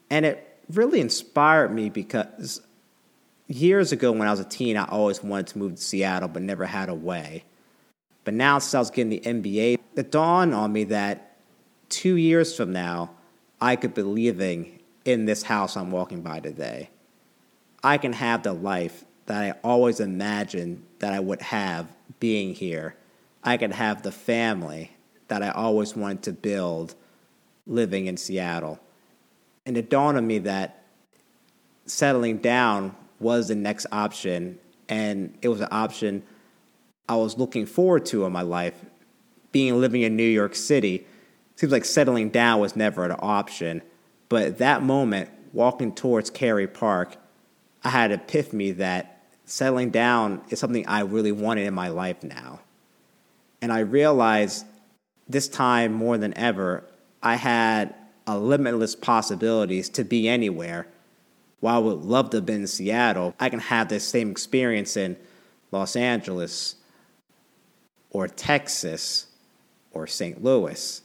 And 0.10 0.26
it 0.26 0.46
really 0.70 1.00
inspired 1.00 1.74
me 1.74 1.90
because 1.90 2.62
years 3.48 3.92
ago 3.92 4.12
when 4.12 4.28
I 4.28 4.32
was 4.32 4.42
a 4.42 4.46
teen, 4.46 4.76
I 4.76 4.86
always 4.86 5.24
wanted 5.24 5.48
to 5.48 5.58
move 5.58 5.76
to 5.76 5.82
Seattle, 5.82 6.28
but 6.28 6.42
never 6.42 6.66
had 6.66 6.90
a 6.90 6.94
way. 6.94 7.46
But 8.26 8.34
now, 8.34 8.60
since 8.60 8.76
I 8.76 8.80
was 8.80 8.92
getting 8.92 9.10
the 9.10 9.22
MBA, 9.22 9.80
it 9.96 10.12
dawned 10.12 10.54
on 10.54 10.72
me 10.72 10.84
that 10.86 11.38
two 11.88 12.16
years 12.16 12.56
from 12.56 12.72
now, 12.72 13.12
I 13.62 13.76
could 13.76 13.94
be 13.94 14.04
living 14.04 14.79
in 15.06 15.26
this 15.26 15.44
house 15.44 15.78
I'm 15.78 15.92
walking 15.92 16.22
by 16.22 16.40
today. 16.40 16.90
I 17.84 17.98
can 17.98 18.14
have 18.14 18.44
the 18.44 18.54
life 18.54 19.06
that 19.26 19.44
I 19.44 19.52
always 19.64 20.00
imagined 20.00 20.86
that 21.00 21.14
I 21.14 21.20
would 21.20 21.42
have 21.42 21.88
being 22.20 22.54
here. 22.54 22.96
I 23.44 23.58
can 23.58 23.72
have 23.72 24.02
the 24.02 24.12
family 24.12 24.92
that 25.28 25.44
I 25.44 25.50
always 25.50 25.96
wanted 25.96 26.24
to 26.24 26.34
build 26.34 26.96
living 27.66 28.08
in 28.08 28.18
Seattle. 28.18 28.80
And 29.66 29.78
it 29.78 29.90
dawned 29.90 30.18
on 30.18 30.28
me 30.28 30.40
that 30.40 30.84
settling 31.86 32.38
down 32.38 32.96
was 33.20 33.50
the 33.50 33.56
next 33.56 33.86
option, 33.92 34.58
and 34.88 35.38
it 35.42 35.50
was 35.50 35.62
an 35.62 35.68
option 35.72 36.24
I 37.08 37.16
was 37.16 37.38
looking 37.38 37.66
forward 37.66 38.06
to 38.08 38.26
in 38.26 38.32
my 38.32 38.42
life. 38.42 38.86
Being 39.52 39.80
living 39.80 40.02
in 40.02 40.16
New 40.16 40.24
York 40.24 40.56
City, 40.56 41.06
seems 41.56 41.72
like 41.72 41.86
settling 41.86 42.30
down 42.30 42.60
was 42.60 42.76
never 42.76 43.06
an 43.06 43.16
option. 43.20 43.82
But 44.30 44.44
at 44.44 44.58
that 44.60 44.84
moment, 44.84 45.30
walking 45.54 45.94
towards 45.94 46.30
Kerry 46.30 46.68
Park, 46.68 47.18
I 47.84 47.90
had 47.90 48.12
an 48.12 48.20
epiphany 48.20 48.72
that 48.72 49.24
settling 49.46 49.90
down 49.90 50.42
is 50.50 50.60
something 50.60 50.88
I 50.88 51.02
really 51.02 51.32
wanted 51.32 51.66
in 51.66 51.74
my 51.74 51.90
life 51.90 52.24
now. 52.24 52.62
And 53.62 53.74
I 53.74 53.80
realized 53.80 54.66
this 55.28 55.48
time 55.48 55.92
more 55.94 56.18
than 56.18 56.38
ever, 56.38 56.84
I 57.22 57.36
had 57.36 57.96
a 58.28 58.38
limitless 58.38 58.96
possibilities 58.96 59.90
to 59.90 60.04
be 60.04 60.30
anywhere 60.30 60.88
while 61.60 61.76
I 61.76 61.80
would 61.80 62.04
love 62.04 62.30
to 62.32 62.38
have 62.38 62.46
been 62.46 62.62
in 62.62 62.68
Seattle, 62.68 63.36
I 63.40 63.50
can 63.50 63.60
have 63.60 63.90
this 63.90 64.08
same 64.08 64.32
experience 64.32 64.96
in 64.96 65.18
Los 65.72 65.96
Angeles 65.96 66.76
or 68.12 68.28
Texas 68.28 69.28
or 69.92 70.08
St. 70.08 70.44
Louis. 70.44 71.02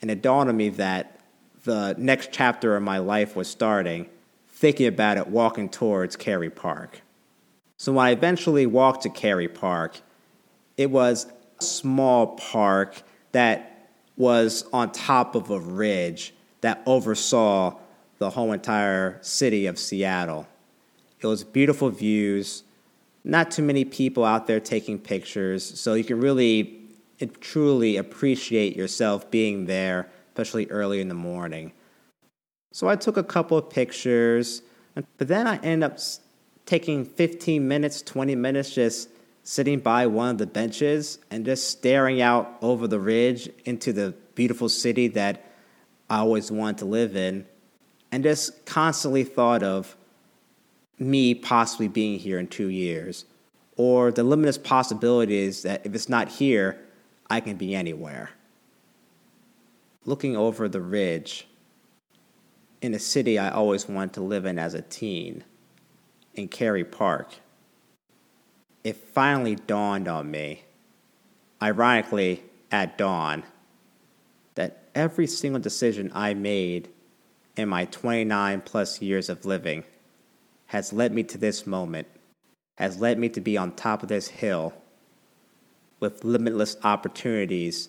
And 0.00 0.10
it 0.10 0.22
dawned 0.22 0.48
on 0.48 0.56
me 0.56 0.68
that 0.70 1.20
the 1.64 1.94
next 1.98 2.30
chapter 2.32 2.76
of 2.76 2.82
my 2.82 2.98
life 2.98 3.36
was 3.36 3.48
starting, 3.48 4.08
thinking 4.48 4.86
about 4.86 5.18
it 5.18 5.28
walking 5.28 5.68
towards 5.68 6.16
Kerry 6.16 6.50
Park. 6.50 7.02
So 7.76 7.92
when 7.92 8.06
I 8.06 8.10
eventually 8.10 8.66
walked 8.66 9.02
to 9.02 9.10
Kerry 9.10 9.48
Park, 9.48 10.00
it 10.76 10.90
was 10.90 11.26
a 11.60 11.62
small 11.62 12.36
park 12.36 13.02
that 13.32 13.88
was 14.16 14.64
on 14.72 14.92
top 14.92 15.34
of 15.34 15.50
a 15.50 15.58
ridge 15.58 16.34
that 16.60 16.82
oversaw 16.86 17.76
the 18.18 18.30
whole 18.30 18.52
entire 18.52 19.18
city 19.20 19.66
of 19.66 19.78
Seattle. 19.78 20.46
It 21.20 21.26
was 21.26 21.44
beautiful 21.44 21.90
views, 21.90 22.62
not 23.24 23.50
too 23.50 23.62
many 23.62 23.84
people 23.84 24.24
out 24.24 24.46
there 24.46 24.60
taking 24.60 24.98
pictures, 24.98 25.80
so 25.80 25.94
you 25.94 26.04
can 26.04 26.20
really 26.20 26.78
truly 27.40 27.96
appreciate 27.96 28.76
yourself 28.76 29.30
being 29.30 29.66
there, 29.66 30.08
especially 30.32 30.66
early 30.70 31.00
in 31.00 31.08
the 31.08 31.14
morning. 31.14 31.72
So 32.72 32.88
I 32.88 32.96
took 32.96 33.18
a 33.18 33.22
couple 33.22 33.58
of 33.58 33.68
pictures, 33.68 34.62
but 34.94 35.28
then 35.28 35.46
I 35.46 35.56
ended 35.58 35.90
up 35.90 35.98
taking 36.64 37.04
15 37.04 37.68
minutes, 37.68 38.00
20 38.00 38.34
minutes 38.34 38.74
just 38.74 39.10
sitting 39.42 39.78
by 39.78 40.06
one 40.06 40.30
of 40.30 40.38
the 40.38 40.46
benches 40.46 41.18
and 41.30 41.44
just 41.44 41.68
staring 41.68 42.22
out 42.22 42.56
over 42.62 42.88
the 42.88 42.98
ridge 42.98 43.50
into 43.66 43.92
the 43.92 44.14
beautiful 44.34 44.68
city 44.68 45.08
that 45.08 45.44
I 46.08 46.18
always 46.18 46.50
wanted 46.50 46.78
to 46.78 46.84
live 46.86 47.14
in 47.14 47.46
and 48.10 48.22
just 48.22 48.64
constantly 48.64 49.24
thought 49.24 49.62
of 49.62 49.96
me 50.98 51.34
possibly 51.34 51.88
being 51.88 52.18
here 52.18 52.38
in 52.38 52.46
two 52.46 52.68
years, 52.68 53.24
or 53.76 54.12
the 54.12 54.22
limitless 54.22 54.58
possibilities 54.58 55.62
that 55.62 55.84
if 55.84 55.94
it's 55.94 56.08
not 56.08 56.28
here, 56.28 56.78
I 57.28 57.40
can 57.40 57.56
be 57.56 57.74
anywhere. 57.74 58.30
Looking 60.04 60.36
over 60.36 60.68
the 60.68 60.80
ridge 60.80 61.46
in 62.80 62.94
a 62.94 62.98
city 62.98 63.38
I 63.38 63.50
always 63.50 63.88
wanted 63.88 64.14
to 64.14 64.22
live 64.22 64.44
in 64.44 64.58
as 64.58 64.74
a 64.74 64.82
teen, 64.82 65.44
in 66.34 66.48
Kerry 66.48 66.84
Park, 66.84 67.34
it 68.82 68.96
finally 68.96 69.54
dawned 69.54 70.08
on 70.08 70.30
me, 70.30 70.64
ironically 71.62 72.42
at 72.70 72.98
dawn, 72.98 73.44
that 74.54 74.88
every 74.94 75.26
single 75.26 75.60
decision 75.60 76.10
I 76.14 76.34
made 76.34 76.88
in 77.56 77.68
my 77.68 77.84
29 77.84 78.62
plus 78.62 79.00
years 79.00 79.28
of 79.28 79.44
living 79.44 79.84
has 80.66 80.92
led 80.92 81.12
me 81.12 81.22
to 81.24 81.38
this 81.38 81.66
moment, 81.66 82.08
has 82.78 82.98
led 82.98 83.18
me 83.18 83.28
to 83.28 83.40
be 83.40 83.56
on 83.56 83.72
top 83.72 84.02
of 84.02 84.08
this 84.08 84.28
hill 84.28 84.72
with 86.00 86.24
limitless 86.24 86.76
opportunities 86.82 87.88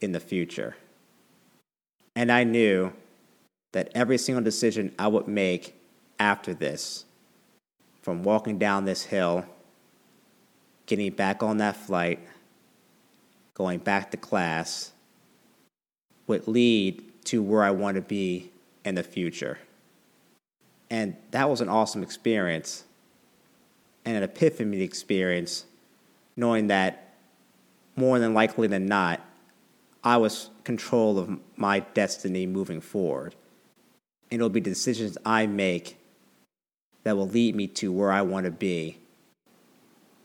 in 0.00 0.12
the 0.12 0.20
future. 0.20 0.76
And 2.14 2.30
I 2.30 2.44
knew 2.44 2.92
that 3.72 3.90
every 3.94 4.18
single 4.18 4.44
decision 4.44 4.94
I 4.98 5.08
would 5.08 5.26
make 5.26 5.74
after 6.18 6.52
this, 6.54 7.04
from 8.02 8.22
walking 8.22 8.58
down 8.58 8.84
this 8.84 9.04
hill, 9.04 9.44
getting 10.86 11.12
back 11.12 11.42
on 11.42 11.56
that 11.58 11.76
flight, 11.76 12.20
going 13.54 13.78
back 13.78 14.10
to 14.10 14.16
class, 14.16 14.92
would 16.26 16.46
lead 16.46 17.02
to 17.24 17.42
where 17.42 17.62
I 17.62 17.70
want 17.70 17.94
to 17.96 18.02
be 18.02 18.50
in 18.84 18.94
the 18.94 19.02
future. 19.02 19.58
And 20.90 21.16
that 21.30 21.48
was 21.48 21.60
an 21.60 21.68
awesome 21.68 22.02
experience 22.02 22.84
and 24.04 24.16
an 24.16 24.22
epiphany 24.22 24.82
experience, 24.82 25.64
knowing 26.36 26.66
that 26.66 27.14
more 27.96 28.18
than 28.18 28.34
likely 28.34 28.66
than 28.66 28.86
not, 28.86 29.20
I 30.04 30.16
was 30.16 30.50
control 30.64 31.18
of 31.18 31.38
my 31.56 31.80
destiny 31.80 32.46
moving 32.46 32.80
forward. 32.80 33.34
And 34.30 34.40
it'll 34.40 34.48
be 34.48 34.60
decisions 34.60 35.18
I 35.24 35.46
make 35.46 35.98
that 37.04 37.16
will 37.16 37.28
lead 37.28 37.54
me 37.54 37.66
to 37.66 37.92
where 37.92 38.10
I 38.10 38.22
want 38.22 38.46
to 38.46 38.50
be. 38.50 38.98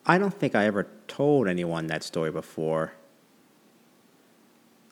I 0.05 0.17
don't 0.17 0.33
think 0.33 0.55
I 0.55 0.65
ever 0.65 0.87
told 1.07 1.47
anyone 1.47 1.87
that 1.87 2.03
story 2.03 2.31
before. 2.31 2.93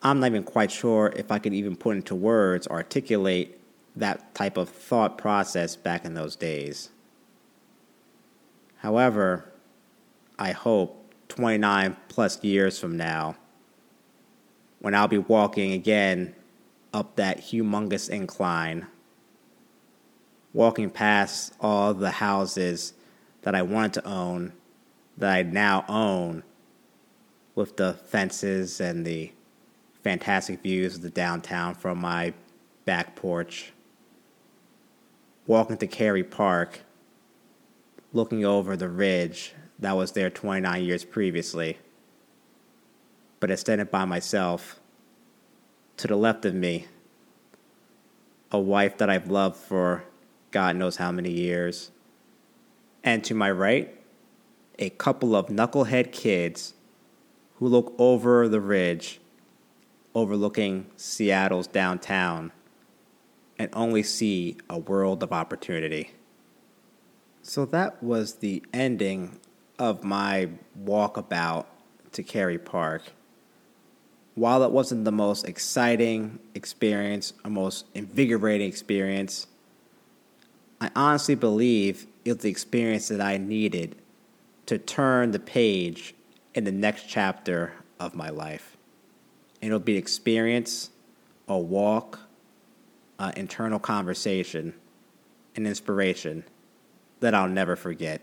I'm 0.02 0.20
not 0.20 0.26
even 0.26 0.44
quite 0.44 0.70
sure 0.70 1.12
if 1.16 1.32
I 1.32 1.38
could 1.38 1.54
even 1.54 1.74
put 1.74 1.96
into 1.96 2.14
words 2.14 2.66
or 2.66 2.76
articulate 2.76 3.58
that 3.96 4.34
type 4.34 4.56
of 4.56 4.68
thought 4.68 5.16
process 5.16 5.74
back 5.74 6.04
in 6.04 6.14
those 6.14 6.36
days. 6.36 6.90
However, 8.78 9.50
I 10.38 10.52
hope 10.52 11.14
29 11.28 11.96
plus 12.08 12.44
years 12.44 12.78
from 12.78 12.96
now, 12.96 13.36
when 14.86 14.94
I'll 14.94 15.08
be 15.08 15.18
walking 15.18 15.72
again 15.72 16.32
up 16.94 17.16
that 17.16 17.38
humongous 17.38 18.08
incline, 18.08 18.86
walking 20.52 20.90
past 20.90 21.54
all 21.60 21.92
the 21.92 22.12
houses 22.12 22.92
that 23.42 23.56
I 23.56 23.62
wanted 23.62 23.94
to 23.94 24.06
own, 24.06 24.52
that 25.16 25.34
I 25.34 25.42
now 25.42 25.84
own, 25.88 26.44
with 27.56 27.76
the 27.76 27.94
fences 27.94 28.80
and 28.80 29.04
the 29.04 29.32
fantastic 30.04 30.62
views 30.62 30.94
of 30.94 31.02
the 31.02 31.10
downtown 31.10 31.74
from 31.74 31.98
my 31.98 32.32
back 32.84 33.16
porch. 33.16 33.72
Walking 35.48 35.78
to 35.78 35.88
Kerry 35.88 36.22
Park, 36.22 36.82
looking 38.12 38.44
over 38.44 38.76
the 38.76 38.88
ridge 38.88 39.52
that 39.80 39.96
was 39.96 40.12
there 40.12 40.30
29 40.30 40.84
years 40.84 41.04
previously, 41.04 41.76
but 43.40 43.50
I 43.50 43.54
extended 43.54 43.90
by 43.90 44.04
myself. 44.04 44.80
To 45.98 46.06
the 46.06 46.16
left 46.16 46.44
of 46.44 46.54
me, 46.54 46.86
a 48.50 48.58
wife 48.58 48.98
that 48.98 49.08
I've 49.08 49.30
loved 49.30 49.56
for 49.56 50.04
God 50.50 50.76
knows 50.76 50.96
how 50.96 51.10
many 51.10 51.30
years. 51.30 51.90
And 53.02 53.24
to 53.24 53.34
my 53.34 53.50
right, 53.50 53.94
a 54.78 54.90
couple 54.90 55.34
of 55.34 55.46
knucklehead 55.46 56.12
kids 56.12 56.74
who 57.56 57.68
look 57.68 57.94
over 57.98 58.48
the 58.48 58.60
ridge, 58.60 59.20
overlooking 60.14 60.86
Seattle's 60.96 61.66
downtown, 61.66 62.52
and 63.58 63.70
only 63.72 64.02
see 64.02 64.56
a 64.68 64.78
world 64.78 65.22
of 65.22 65.32
opportunity. 65.32 66.10
So 67.42 67.64
that 67.66 68.02
was 68.02 68.34
the 68.34 68.62
ending 68.72 69.38
of 69.78 70.04
my 70.04 70.48
walkabout 70.78 71.66
to 72.12 72.22
Kerry 72.22 72.58
Park. 72.58 73.12
While 74.36 74.62
it 74.64 74.70
wasn't 74.70 75.06
the 75.06 75.12
most 75.12 75.48
exciting 75.48 76.38
experience 76.54 77.32
or 77.42 77.50
most 77.50 77.86
invigorating 77.94 78.68
experience, 78.68 79.46
I 80.78 80.90
honestly 80.94 81.34
believe 81.34 82.06
it 82.22 82.34
was 82.34 82.42
the 82.42 82.50
experience 82.50 83.08
that 83.08 83.22
I 83.22 83.38
needed 83.38 83.96
to 84.66 84.76
turn 84.76 85.30
the 85.30 85.38
page 85.38 86.14
in 86.54 86.64
the 86.64 86.72
next 86.72 87.08
chapter 87.08 87.72
of 87.98 88.14
my 88.14 88.28
life. 88.28 88.76
And 89.62 89.68
it'll 89.68 89.78
be 89.78 89.92
an 89.92 89.98
experience, 89.98 90.90
a 91.48 91.56
walk, 91.56 92.20
an 93.18 93.32
internal 93.38 93.78
conversation, 93.78 94.74
an 95.54 95.66
inspiration 95.66 96.44
that 97.20 97.34
I'll 97.34 97.48
never 97.48 97.74
forget. 97.74 98.20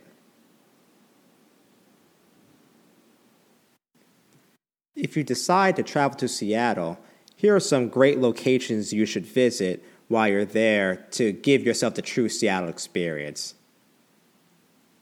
If 5.03 5.17
you 5.17 5.23
decide 5.25 5.75
to 5.75 5.83
travel 5.83 6.17
to 6.19 6.29
Seattle, 6.29 6.97
here 7.35 7.53
are 7.53 7.59
some 7.59 7.89
great 7.89 8.19
locations 8.19 8.93
you 8.93 9.05
should 9.05 9.25
visit 9.25 9.83
while 10.07 10.29
you're 10.29 10.45
there 10.45 10.95
to 11.11 11.33
give 11.33 11.65
yourself 11.65 11.95
the 11.95 12.01
true 12.01 12.29
Seattle 12.29 12.69
experience. 12.69 13.55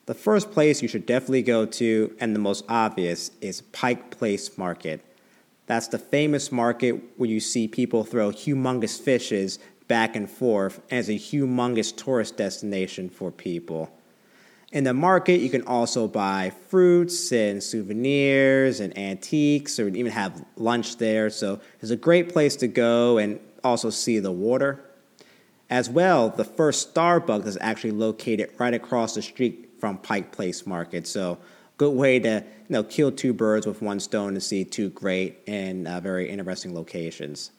The 0.07 0.15
first 0.15 0.51
place 0.51 0.81
you 0.81 0.87
should 0.87 1.05
definitely 1.05 1.43
go 1.43 1.67
to, 1.67 2.15
and 2.19 2.35
the 2.35 2.39
most 2.39 2.65
obvious, 2.67 3.29
is 3.41 3.61
Pike 3.61 4.09
Place 4.09 4.57
Market. 4.57 5.05
That's 5.67 5.87
the 5.87 5.99
famous 5.99 6.51
market 6.51 6.99
where 7.17 7.29
you 7.29 7.39
see 7.39 7.67
people 7.67 8.03
throw 8.03 8.31
humongous 8.31 8.99
fishes 8.99 9.59
back 9.87 10.15
and 10.15 10.27
forth 10.27 10.81
as 10.89 11.09
a 11.09 11.13
humongous 11.13 11.95
tourist 11.95 12.37
destination 12.37 13.07
for 13.07 13.29
people. 13.29 13.95
In 14.71 14.85
the 14.85 14.93
market, 14.93 15.41
you 15.41 15.49
can 15.49 15.63
also 15.63 16.07
buy 16.07 16.53
fruits 16.69 17.33
and 17.33 17.61
souvenirs 17.61 18.79
and 18.79 18.97
antiques, 18.97 19.77
or 19.79 19.89
even 19.89 20.11
have 20.11 20.45
lunch 20.55 20.97
there. 20.97 21.29
So 21.29 21.59
it's 21.81 21.91
a 21.91 21.97
great 21.97 22.31
place 22.31 22.55
to 22.57 22.67
go 22.67 23.17
and 23.17 23.39
also 23.65 23.89
see 23.89 24.19
the 24.19 24.31
water. 24.31 24.79
As 25.69 25.89
well, 25.89 26.29
the 26.29 26.45
first 26.45 26.93
Starbucks 26.93 27.45
is 27.45 27.57
actually 27.59 27.91
located 27.91 28.51
right 28.57 28.73
across 28.73 29.15
the 29.15 29.21
street 29.21 29.73
from 29.79 29.97
Pike 29.97 30.31
Place 30.31 30.65
Market. 30.65 31.05
So 31.05 31.37
good 31.77 31.91
way 31.91 32.19
to 32.19 32.29
you 32.29 32.73
know 32.73 32.83
kill 32.83 33.11
two 33.11 33.33
birds 33.33 33.65
with 33.65 33.81
one 33.81 33.99
stone 33.99 34.35
to 34.35 34.41
see 34.41 34.63
two 34.63 34.89
great 34.89 35.39
and 35.47 35.87
uh, 35.87 35.99
very 35.99 36.29
interesting 36.29 36.73
locations. 36.73 37.51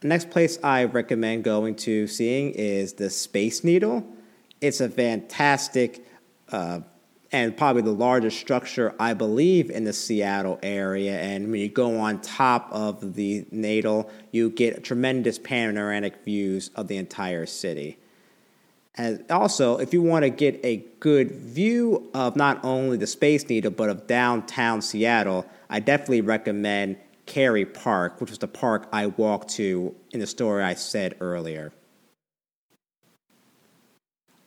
The 0.00 0.08
next 0.08 0.30
place 0.30 0.58
I 0.62 0.84
recommend 0.84 1.42
going 1.42 1.74
to 1.76 2.06
seeing 2.06 2.52
is 2.52 2.92
the 2.92 3.10
Space 3.10 3.64
Needle. 3.64 4.06
It's 4.66 4.80
a 4.80 4.88
fantastic 4.88 6.04
uh, 6.50 6.80
and 7.32 7.56
probably 7.56 7.82
the 7.82 7.92
largest 7.92 8.38
structure, 8.38 8.94
I 8.98 9.14
believe, 9.14 9.70
in 9.70 9.84
the 9.84 9.92
Seattle 9.92 10.58
area. 10.62 11.20
And 11.20 11.50
when 11.50 11.60
you 11.60 11.68
go 11.68 11.98
on 11.98 12.20
top 12.20 12.68
of 12.72 13.14
the 13.14 13.46
Needle, 13.50 14.10
you 14.30 14.50
get 14.50 14.84
tremendous 14.84 15.38
panoramic 15.38 16.24
views 16.24 16.70
of 16.74 16.88
the 16.88 16.96
entire 16.96 17.46
city. 17.46 17.98
And 18.94 19.24
also, 19.30 19.76
if 19.76 19.92
you 19.92 20.02
want 20.02 20.22
to 20.22 20.30
get 20.30 20.58
a 20.64 20.84
good 21.00 21.30
view 21.30 22.10
of 22.14 22.36
not 22.36 22.64
only 22.64 22.96
the 22.96 23.06
Space 23.06 23.48
Needle, 23.48 23.72
but 23.72 23.90
of 23.90 24.06
downtown 24.06 24.80
Seattle, 24.80 25.46
I 25.68 25.80
definitely 25.80 26.22
recommend 26.22 26.96
Kerry 27.26 27.66
Park, 27.66 28.20
which 28.20 28.30
was 28.30 28.38
the 28.38 28.48
park 28.48 28.88
I 28.92 29.08
walked 29.08 29.50
to 29.50 29.94
in 30.12 30.20
the 30.20 30.26
story 30.26 30.62
I 30.62 30.74
said 30.74 31.16
earlier. 31.20 31.72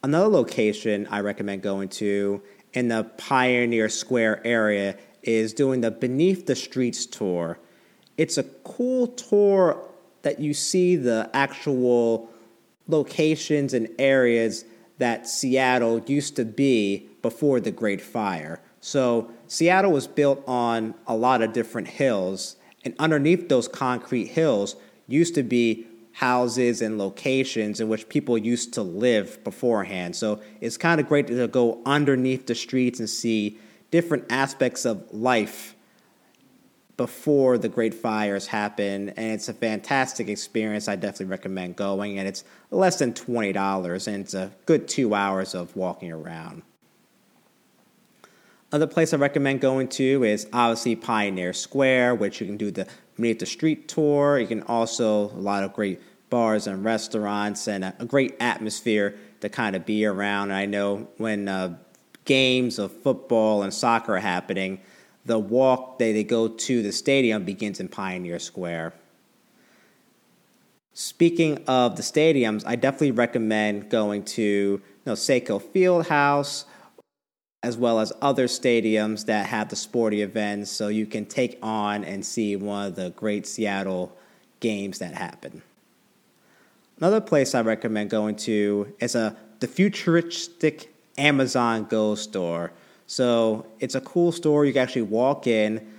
Another 0.02 0.28
location 0.28 1.08
I 1.12 1.20
recommend 1.20 1.62
going 1.62 1.90
to 1.90 2.42
in 2.74 2.88
the 2.88 3.04
Pioneer 3.18 3.90
Square 3.90 4.46
area 4.48 4.98
is 5.24 5.54
doing 5.54 5.82
the 5.82 5.92
Beneath 5.92 6.46
the 6.46 6.56
Streets 6.56 7.06
tour. 7.06 7.60
It's 8.18 8.38
a 8.38 8.44
cool 8.44 9.08
tour 9.08 9.86
that 10.22 10.40
you 10.40 10.54
see 10.54 10.96
the 10.96 11.30
actual 11.34 12.30
locations 12.88 13.74
and 13.74 13.90
areas 14.00 14.64
that 15.00 15.28
Seattle 15.28 16.00
used 16.06 16.38
to 16.38 16.46
be 16.46 17.10
before 17.22 17.60
the 17.60 17.72
Great 17.72 18.02
Fire. 18.02 18.62
So, 18.80 19.30
Seattle 19.48 19.92
was 19.92 20.08
built 20.08 20.42
on 20.48 20.96
a 21.08 21.16
lot 21.16 21.42
of 21.42 21.52
different 21.52 21.90
hills, 21.90 22.56
and 22.86 22.96
underneath 23.00 23.50
those 23.50 23.68
concrete 23.68 24.28
hills 24.28 24.78
used 25.08 25.36
to 25.36 25.44
be 25.44 25.88
houses 26.19 26.82
and 26.82 26.97
locations 26.97 27.79
in 27.79 27.88
which 27.88 28.10
people 28.10 28.38
used 28.38 28.73
to 28.73 28.82
live 28.82 29.41
beforehand. 29.45 30.13
So, 30.15 30.41
it's 30.60 30.77
kind 30.77 30.99
of 30.99 31.08
great 31.08 31.27
to 31.27 31.47
go 31.47 31.82
underneath 31.86 32.45
the 32.45 32.55
streets 32.55 32.99
and 32.99 33.10
see 33.10 33.58
different 33.89 34.25
aspects 34.29 34.86
of 34.86 35.03
life 35.13 35.75
before 36.99 37.58
the 37.58 37.69
great 37.69 37.93
fires 37.93 38.47
happen 38.47 39.08
and 39.12 39.32
it's 39.32 39.47
a 39.47 39.53
fantastic 39.53 40.27
experience. 40.27 40.89
I 40.89 40.97
definitely 40.97 41.27
recommend 41.27 41.77
going 41.77 42.19
and 42.19 42.27
it's 42.27 42.43
less 42.71 42.99
than 42.99 43.13
$20 43.13 44.08
and 44.08 44.17
it's 44.17 44.34
a 44.34 44.51
good 44.65 44.89
two 44.89 45.15
hours 45.15 45.55
of 45.55 45.73
walking 45.77 46.12
around. 46.12 46.63
Other 48.73 48.86
place 48.86 49.13
i 49.13 49.17
recommend 49.17 49.62
going 49.62 49.88
to 49.88 50.25
is 50.25 50.45
obviously 50.51 50.97
pioneer 50.97 51.53
square 51.53 52.13
which 52.13 52.41
you 52.41 52.47
can 52.47 52.58
do 52.58 52.69
the 52.69 52.86
meet 53.17 53.39
the 53.39 53.45
street 53.45 53.88
tour. 53.88 54.38
You 54.38 54.47
can 54.47 54.63
also 54.63 55.29
a 55.29 55.39
lot 55.39 55.63
of 55.63 55.71
great 55.71 56.01
bars 56.30 56.68
and 56.68 56.84
restaurants 56.84 57.68
and 57.68 57.84
a, 57.84 58.06
great 58.06 58.36
atmosphere 58.39 59.15
to 59.42 59.50
kind 59.50 59.76
of 59.76 59.86
be 59.86 60.06
around 60.06 60.52
And 60.52 60.54
i 60.54 60.65
know 60.65 61.08
when 61.18 61.48
uh, 61.48 61.78
games 62.26 62.80
of 62.80 62.92
football 63.02 63.63
and 63.63 63.74
soccer 63.74 64.15
are 64.15 64.20
happening 64.20 64.80
the 65.26 65.39
walk 65.39 66.00
that 66.00 66.13
they 66.13 66.24
go 66.24 66.48
to 66.48 66.82
the 66.82 66.92
stadium 66.92 67.44
begins 67.44 67.80
in 67.80 67.88
Pioneer 67.88 68.39
Square. 68.39 68.94
Speaking 70.94 71.63
of 71.68 71.96
the 71.96 72.02
stadiums, 72.02 72.63
I 72.65 72.76
definitely 72.76 73.12
recommend 73.12 73.89
going 73.89 74.24
to 74.24 74.42
you 74.42 74.82
know, 75.06 75.13
Safeco 75.13 75.62
Fieldhouse 75.62 76.65
as 77.62 77.78
well 77.78 78.00
as 78.00 78.12
other 78.22 78.48
stadiums 78.48 79.26
that 79.26 79.46
have 79.46 79.70
the 79.70 79.76
sporty 79.76 80.22
events 80.22 80.72
so 80.72 80.88
you 80.88 81.06
can 81.06 81.26
take 81.26 81.60
on 81.62 82.04
and 82.06 82.26
see 82.26 82.56
one 82.56 82.88
of 82.88 82.96
the 82.96 83.10
great 83.12 83.46
Seattle 83.46 84.18
games 84.62 85.00
that 85.00 85.13
happen. 85.13 85.62
Another 87.00 87.22
place 87.22 87.56
I 87.56 87.62
recommend 87.62 88.10
going 88.10 88.36
to 88.38 88.94
is 89.00 89.16
a 89.16 89.36
the 89.60 89.68
futuristic 89.68 90.94
Amazon 91.18 91.86
Go 91.86 92.16
store 92.16 92.72
so 93.10 93.66
it's 93.80 93.96
a 93.96 94.02
cool 94.02 94.32
store. 94.32 94.66
You 94.66 94.74
can 94.74 94.84
actually 94.84 95.02
walk 95.02 95.48
in 95.48 95.92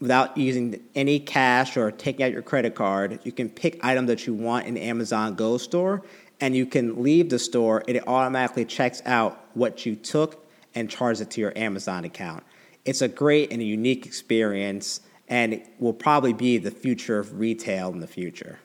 without 0.00 0.36
using 0.36 0.80
any 0.94 1.18
cash 1.18 1.76
or 1.76 1.90
taking 1.90 2.24
out 2.24 2.30
your 2.30 2.42
credit 2.42 2.76
card. 2.76 3.18
You 3.24 3.32
can 3.32 3.48
pick 3.48 3.84
items 3.84 4.06
that 4.06 4.24
you 4.24 4.34
want 4.34 4.68
in 4.68 4.74
the 4.74 4.82
Amazon 4.82 5.34
Go 5.34 5.58
store, 5.58 6.04
and 6.40 6.54
you 6.54 6.64
can 6.64 7.02
leave 7.02 7.28
the 7.28 7.40
store, 7.40 7.82
it 7.88 8.06
automatically 8.06 8.64
checks 8.64 9.02
out 9.04 9.44
what 9.54 9.84
you 9.84 9.96
took 9.96 10.46
and 10.76 10.88
charges 10.88 11.22
it 11.22 11.32
to 11.32 11.40
your 11.40 11.52
Amazon 11.58 12.04
account. 12.04 12.44
It's 12.84 13.02
a 13.02 13.08
great 13.08 13.50
and 13.50 13.60
a 13.60 13.64
unique 13.64 14.06
experience, 14.06 15.00
and 15.26 15.54
it 15.54 15.68
will 15.80 15.92
probably 15.92 16.34
be 16.34 16.58
the 16.58 16.70
future 16.70 17.18
of 17.18 17.40
retail 17.40 17.90
in 17.90 17.98
the 17.98 18.06
future. 18.06 18.60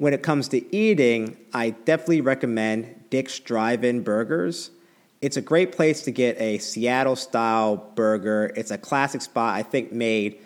When 0.00 0.14
it 0.14 0.22
comes 0.22 0.48
to 0.48 0.74
eating, 0.74 1.36
I 1.52 1.70
definitely 1.70 2.22
recommend 2.22 3.10
Dick's 3.10 3.38
Drive 3.38 3.84
In 3.84 4.02
Burgers. 4.02 4.70
It's 5.20 5.36
a 5.36 5.42
great 5.42 5.72
place 5.72 6.00
to 6.04 6.10
get 6.10 6.40
a 6.40 6.56
Seattle 6.56 7.16
style 7.16 7.76
burger. 7.76 8.50
It's 8.56 8.70
a 8.70 8.78
classic 8.78 9.20
spot, 9.20 9.54
I 9.54 9.62
think, 9.62 9.92
made 9.92 10.40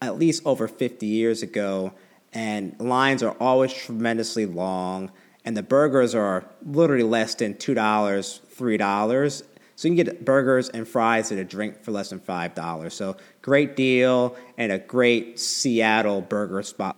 at 0.00 0.18
least 0.18 0.40
over 0.46 0.66
50 0.66 1.04
years 1.04 1.42
ago, 1.42 1.92
and 2.32 2.74
lines 2.80 3.22
are 3.22 3.36
always 3.38 3.74
tremendously 3.74 4.46
long, 4.46 5.12
and 5.44 5.54
the 5.54 5.62
burgers 5.62 6.14
are 6.14 6.46
literally 6.64 7.02
less 7.02 7.34
than 7.34 7.52
$2, 7.52 7.74
$3. 7.76 9.42
So 9.74 9.88
you 9.88 9.94
can 9.94 10.04
get 10.06 10.24
burgers 10.24 10.70
and 10.70 10.88
fries 10.88 11.30
and 11.30 11.38
a 11.38 11.44
drink 11.44 11.82
for 11.82 11.90
less 11.90 12.08
than 12.08 12.20
$5. 12.20 12.92
So 12.92 13.18
great 13.42 13.76
deal 13.76 14.38
and 14.56 14.72
a 14.72 14.78
great 14.78 15.38
Seattle 15.38 16.22
burger 16.22 16.62
spot. 16.62 16.96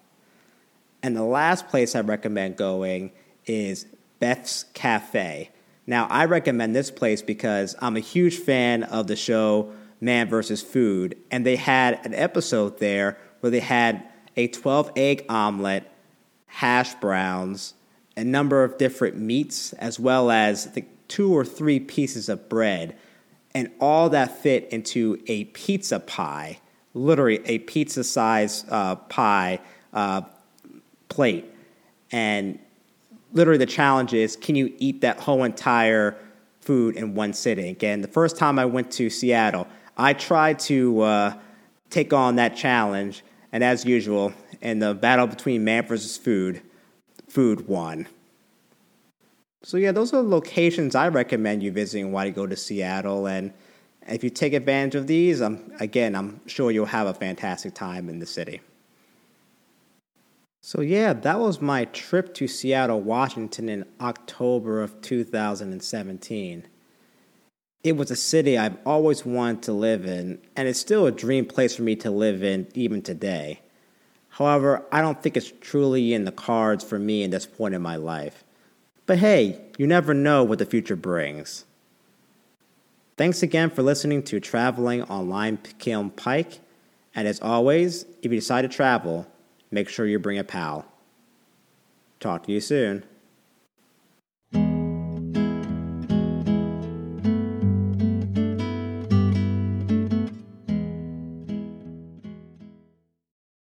And 1.03 1.17
the 1.17 1.25
last 1.25 1.69
place 1.69 1.95
I 1.95 2.01
recommend 2.01 2.57
going 2.57 3.13
is 3.47 3.87
Beth's 4.19 4.65
Cafe. 4.75 5.51
Now, 5.87 6.07
I 6.11 6.27
recommend 6.27 6.75
this 6.75 6.91
place 6.91 7.23
because 7.23 7.75
I'm 7.81 7.97
a 7.97 8.01
huge 8.01 8.39
fan 8.39 8.83
of 8.83 9.07
the 9.07 9.17
show 9.17 9.73
Man 10.01 10.29
vs. 10.29 10.63
Food, 10.63 11.17
and 11.31 11.45
they 11.47 11.57
had 11.57 12.05
an 12.05 12.15
episode 12.15 12.79
there 12.79 13.19
where 13.41 13.51
they 13.51 13.61
had 13.61 14.05
a 14.37 14.49
12 14.49 14.93
egg 14.97 15.25
omelet, 15.29 15.91
hash 16.47 16.95
browns, 16.95 17.75
a 18.17 18.25
number 18.25 18.65
of 18.65 18.79
different 18.79 19.17
meats, 19.17 19.73
as 19.75 19.99
well 19.99 20.31
as 20.31 20.73
the 20.73 20.85
two 21.09 21.35
or 21.35 21.45
three 21.45 21.81
pieces 21.81 22.29
of 22.29 22.49
bread, 22.49 22.97
and 23.55 23.71
all 23.81 24.11
that 24.11 24.43
fit 24.43 24.69
into 24.71 25.21
a 25.27 25.45
pizza 25.45 25.99
pie, 25.99 26.61
literally 26.95 27.41
a 27.47 27.59
pizza 27.61 28.05
size 28.05 28.65
uh, 28.69 28.95
pie 28.95 29.59
uh, 29.93 30.23
plate. 31.09 31.53
And 32.11 32.59
literally 33.33 33.59
the 33.59 33.67
challenge 33.67 34.15
is 34.15 34.37
can 34.37 34.55
you 34.55 34.73
eat 34.79 35.01
that 35.03 35.21
whole 35.21 35.45
entire 35.45 36.17
food 36.61 36.97
in 36.97 37.15
one 37.15 37.33
sitting? 37.33 37.69
Again, 37.69 38.01
the 38.01 38.09
first 38.09 38.37
time 38.37 38.59
I 38.59 38.65
went 38.65 38.91
to 38.93 39.11
Seattle, 39.11 39.67
I 39.97 40.13
tried 40.13 40.59
to 40.61 41.01
uh, 41.01 41.35
take 41.91 42.13
on 42.13 42.37
that 42.37 42.57
challenge, 42.57 43.25
and 43.53 43.65
as 43.65 43.85
usual, 43.85 44.33
in 44.61 44.79
the 44.79 44.95
battle 44.95 45.27
between 45.27 45.65
man 45.65 45.87
versus 45.87 46.17
food, 46.17 46.63
food 47.29 47.67
won. 47.67 48.07
So 49.63 49.77
yeah, 49.77 49.93
those 49.93 50.13
are 50.13 50.23
the 50.23 50.29
locations 50.29 50.95
I 50.95 51.09
recommend 51.09 51.63
you 51.63 51.73
visiting 51.73 52.13
while 52.13 52.27
you 52.27 52.33
go 52.33 52.47
to 52.47 52.57
Seattle, 52.57 53.27
and 53.27 53.53
if 54.07 54.25
you 54.25 54.31
take 54.31 54.53
advantage 54.53 54.95
of 54.95 55.07
these, 55.07 55.43
um, 55.43 55.73
again, 55.81 56.15
I'm 56.15 56.41
sure 56.47 56.71
you'll 56.71 56.87
have 56.87 57.07
a 57.07 57.15
fantastic 57.15 57.75
time 57.75 58.09
in 58.09 58.19
the 58.21 58.27
city. 58.27 58.61
So, 60.61 60.81
yeah, 60.81 61.13
that 61.13 61.39
was 61.39 61.61
my 61.61 61.85
trip 61.87 62.35
to 62.35 62.49
Seattle, 62.49 63.01
Washington 63.01 63.69
in 63.69 63.85
October 64.01 64.83
of 64.83 65.01
2017. 65.01 66.67
It 67.85 67.93
was 67.97 68.11
a 68.11 68.17
city 68.17 68.59
I've 68.59 68.77
always 68.85 69.25
wanted 69.25 69.63
to 69.63 69.73
live 69.73 70.05
in, 70.05 70.41
and 70.57 70.67
it's 70.67 70.81
still 70.81 71.07
a 71.07 71.13
dream 71.13 71.47
place 71.47 71.77
for 71.77 71.83
me 71.83 71.95
to 71.97 72.11
live 72.11 72.43
in 72.43 72.67
even 72.75 73.03
today. 73.03 73.61
However, 74.31 74.85
I 74.91 75.01
don't 75.01 75.23
think 75.23 75.37
it's 75.37 75.53
truly 75.61 76.13
in 76.13 76.25
the 76.25 76.33
cards 76.33 76.83
for 76.83 76.99
me 76.99 77.25
at 77.25 77.31
this 77.31 77.47
point 77.47 77.75
in 77.75 77.83
my 77.83 77.97
life. 77.97 78.45
But 79.07 79.19
hey, 79.19 79.61
you 79.79 79.87
never 79.87 80.13
know 80.13 80.43
what 80.43 80.59
the 80.59 80.67
future 80.67 80.97
brings. 80.97 81.65
Thanks 83.17 83.43
again 83.43 83.71
for 83.71 83.83
listening 83.83 84.23
to 84.25 84.39
Traveling 84.39 85.03
on 85.03 85.29
Lime 85.29 85.59
Kiln 85.79 86.11
Pike, 86.11 86.61
and 87.15 87.27
as 87.27 87.41
always, 87.41 88.05
if 88.23 88.31
you 88.31 88.39
decide 88.39 88.63
to 88.63 88.69
travel, 88.69 89.27
make 89.71 89.89
sure 89.89 90.07
you 90.07 90.19
bring 90.19 90.39
a 90.39 90.45
pal. 90.45 90.87
Talk 92.21 92.45
to 92.45 92.53
you 92.53 92.61
soon. 92.61 93.05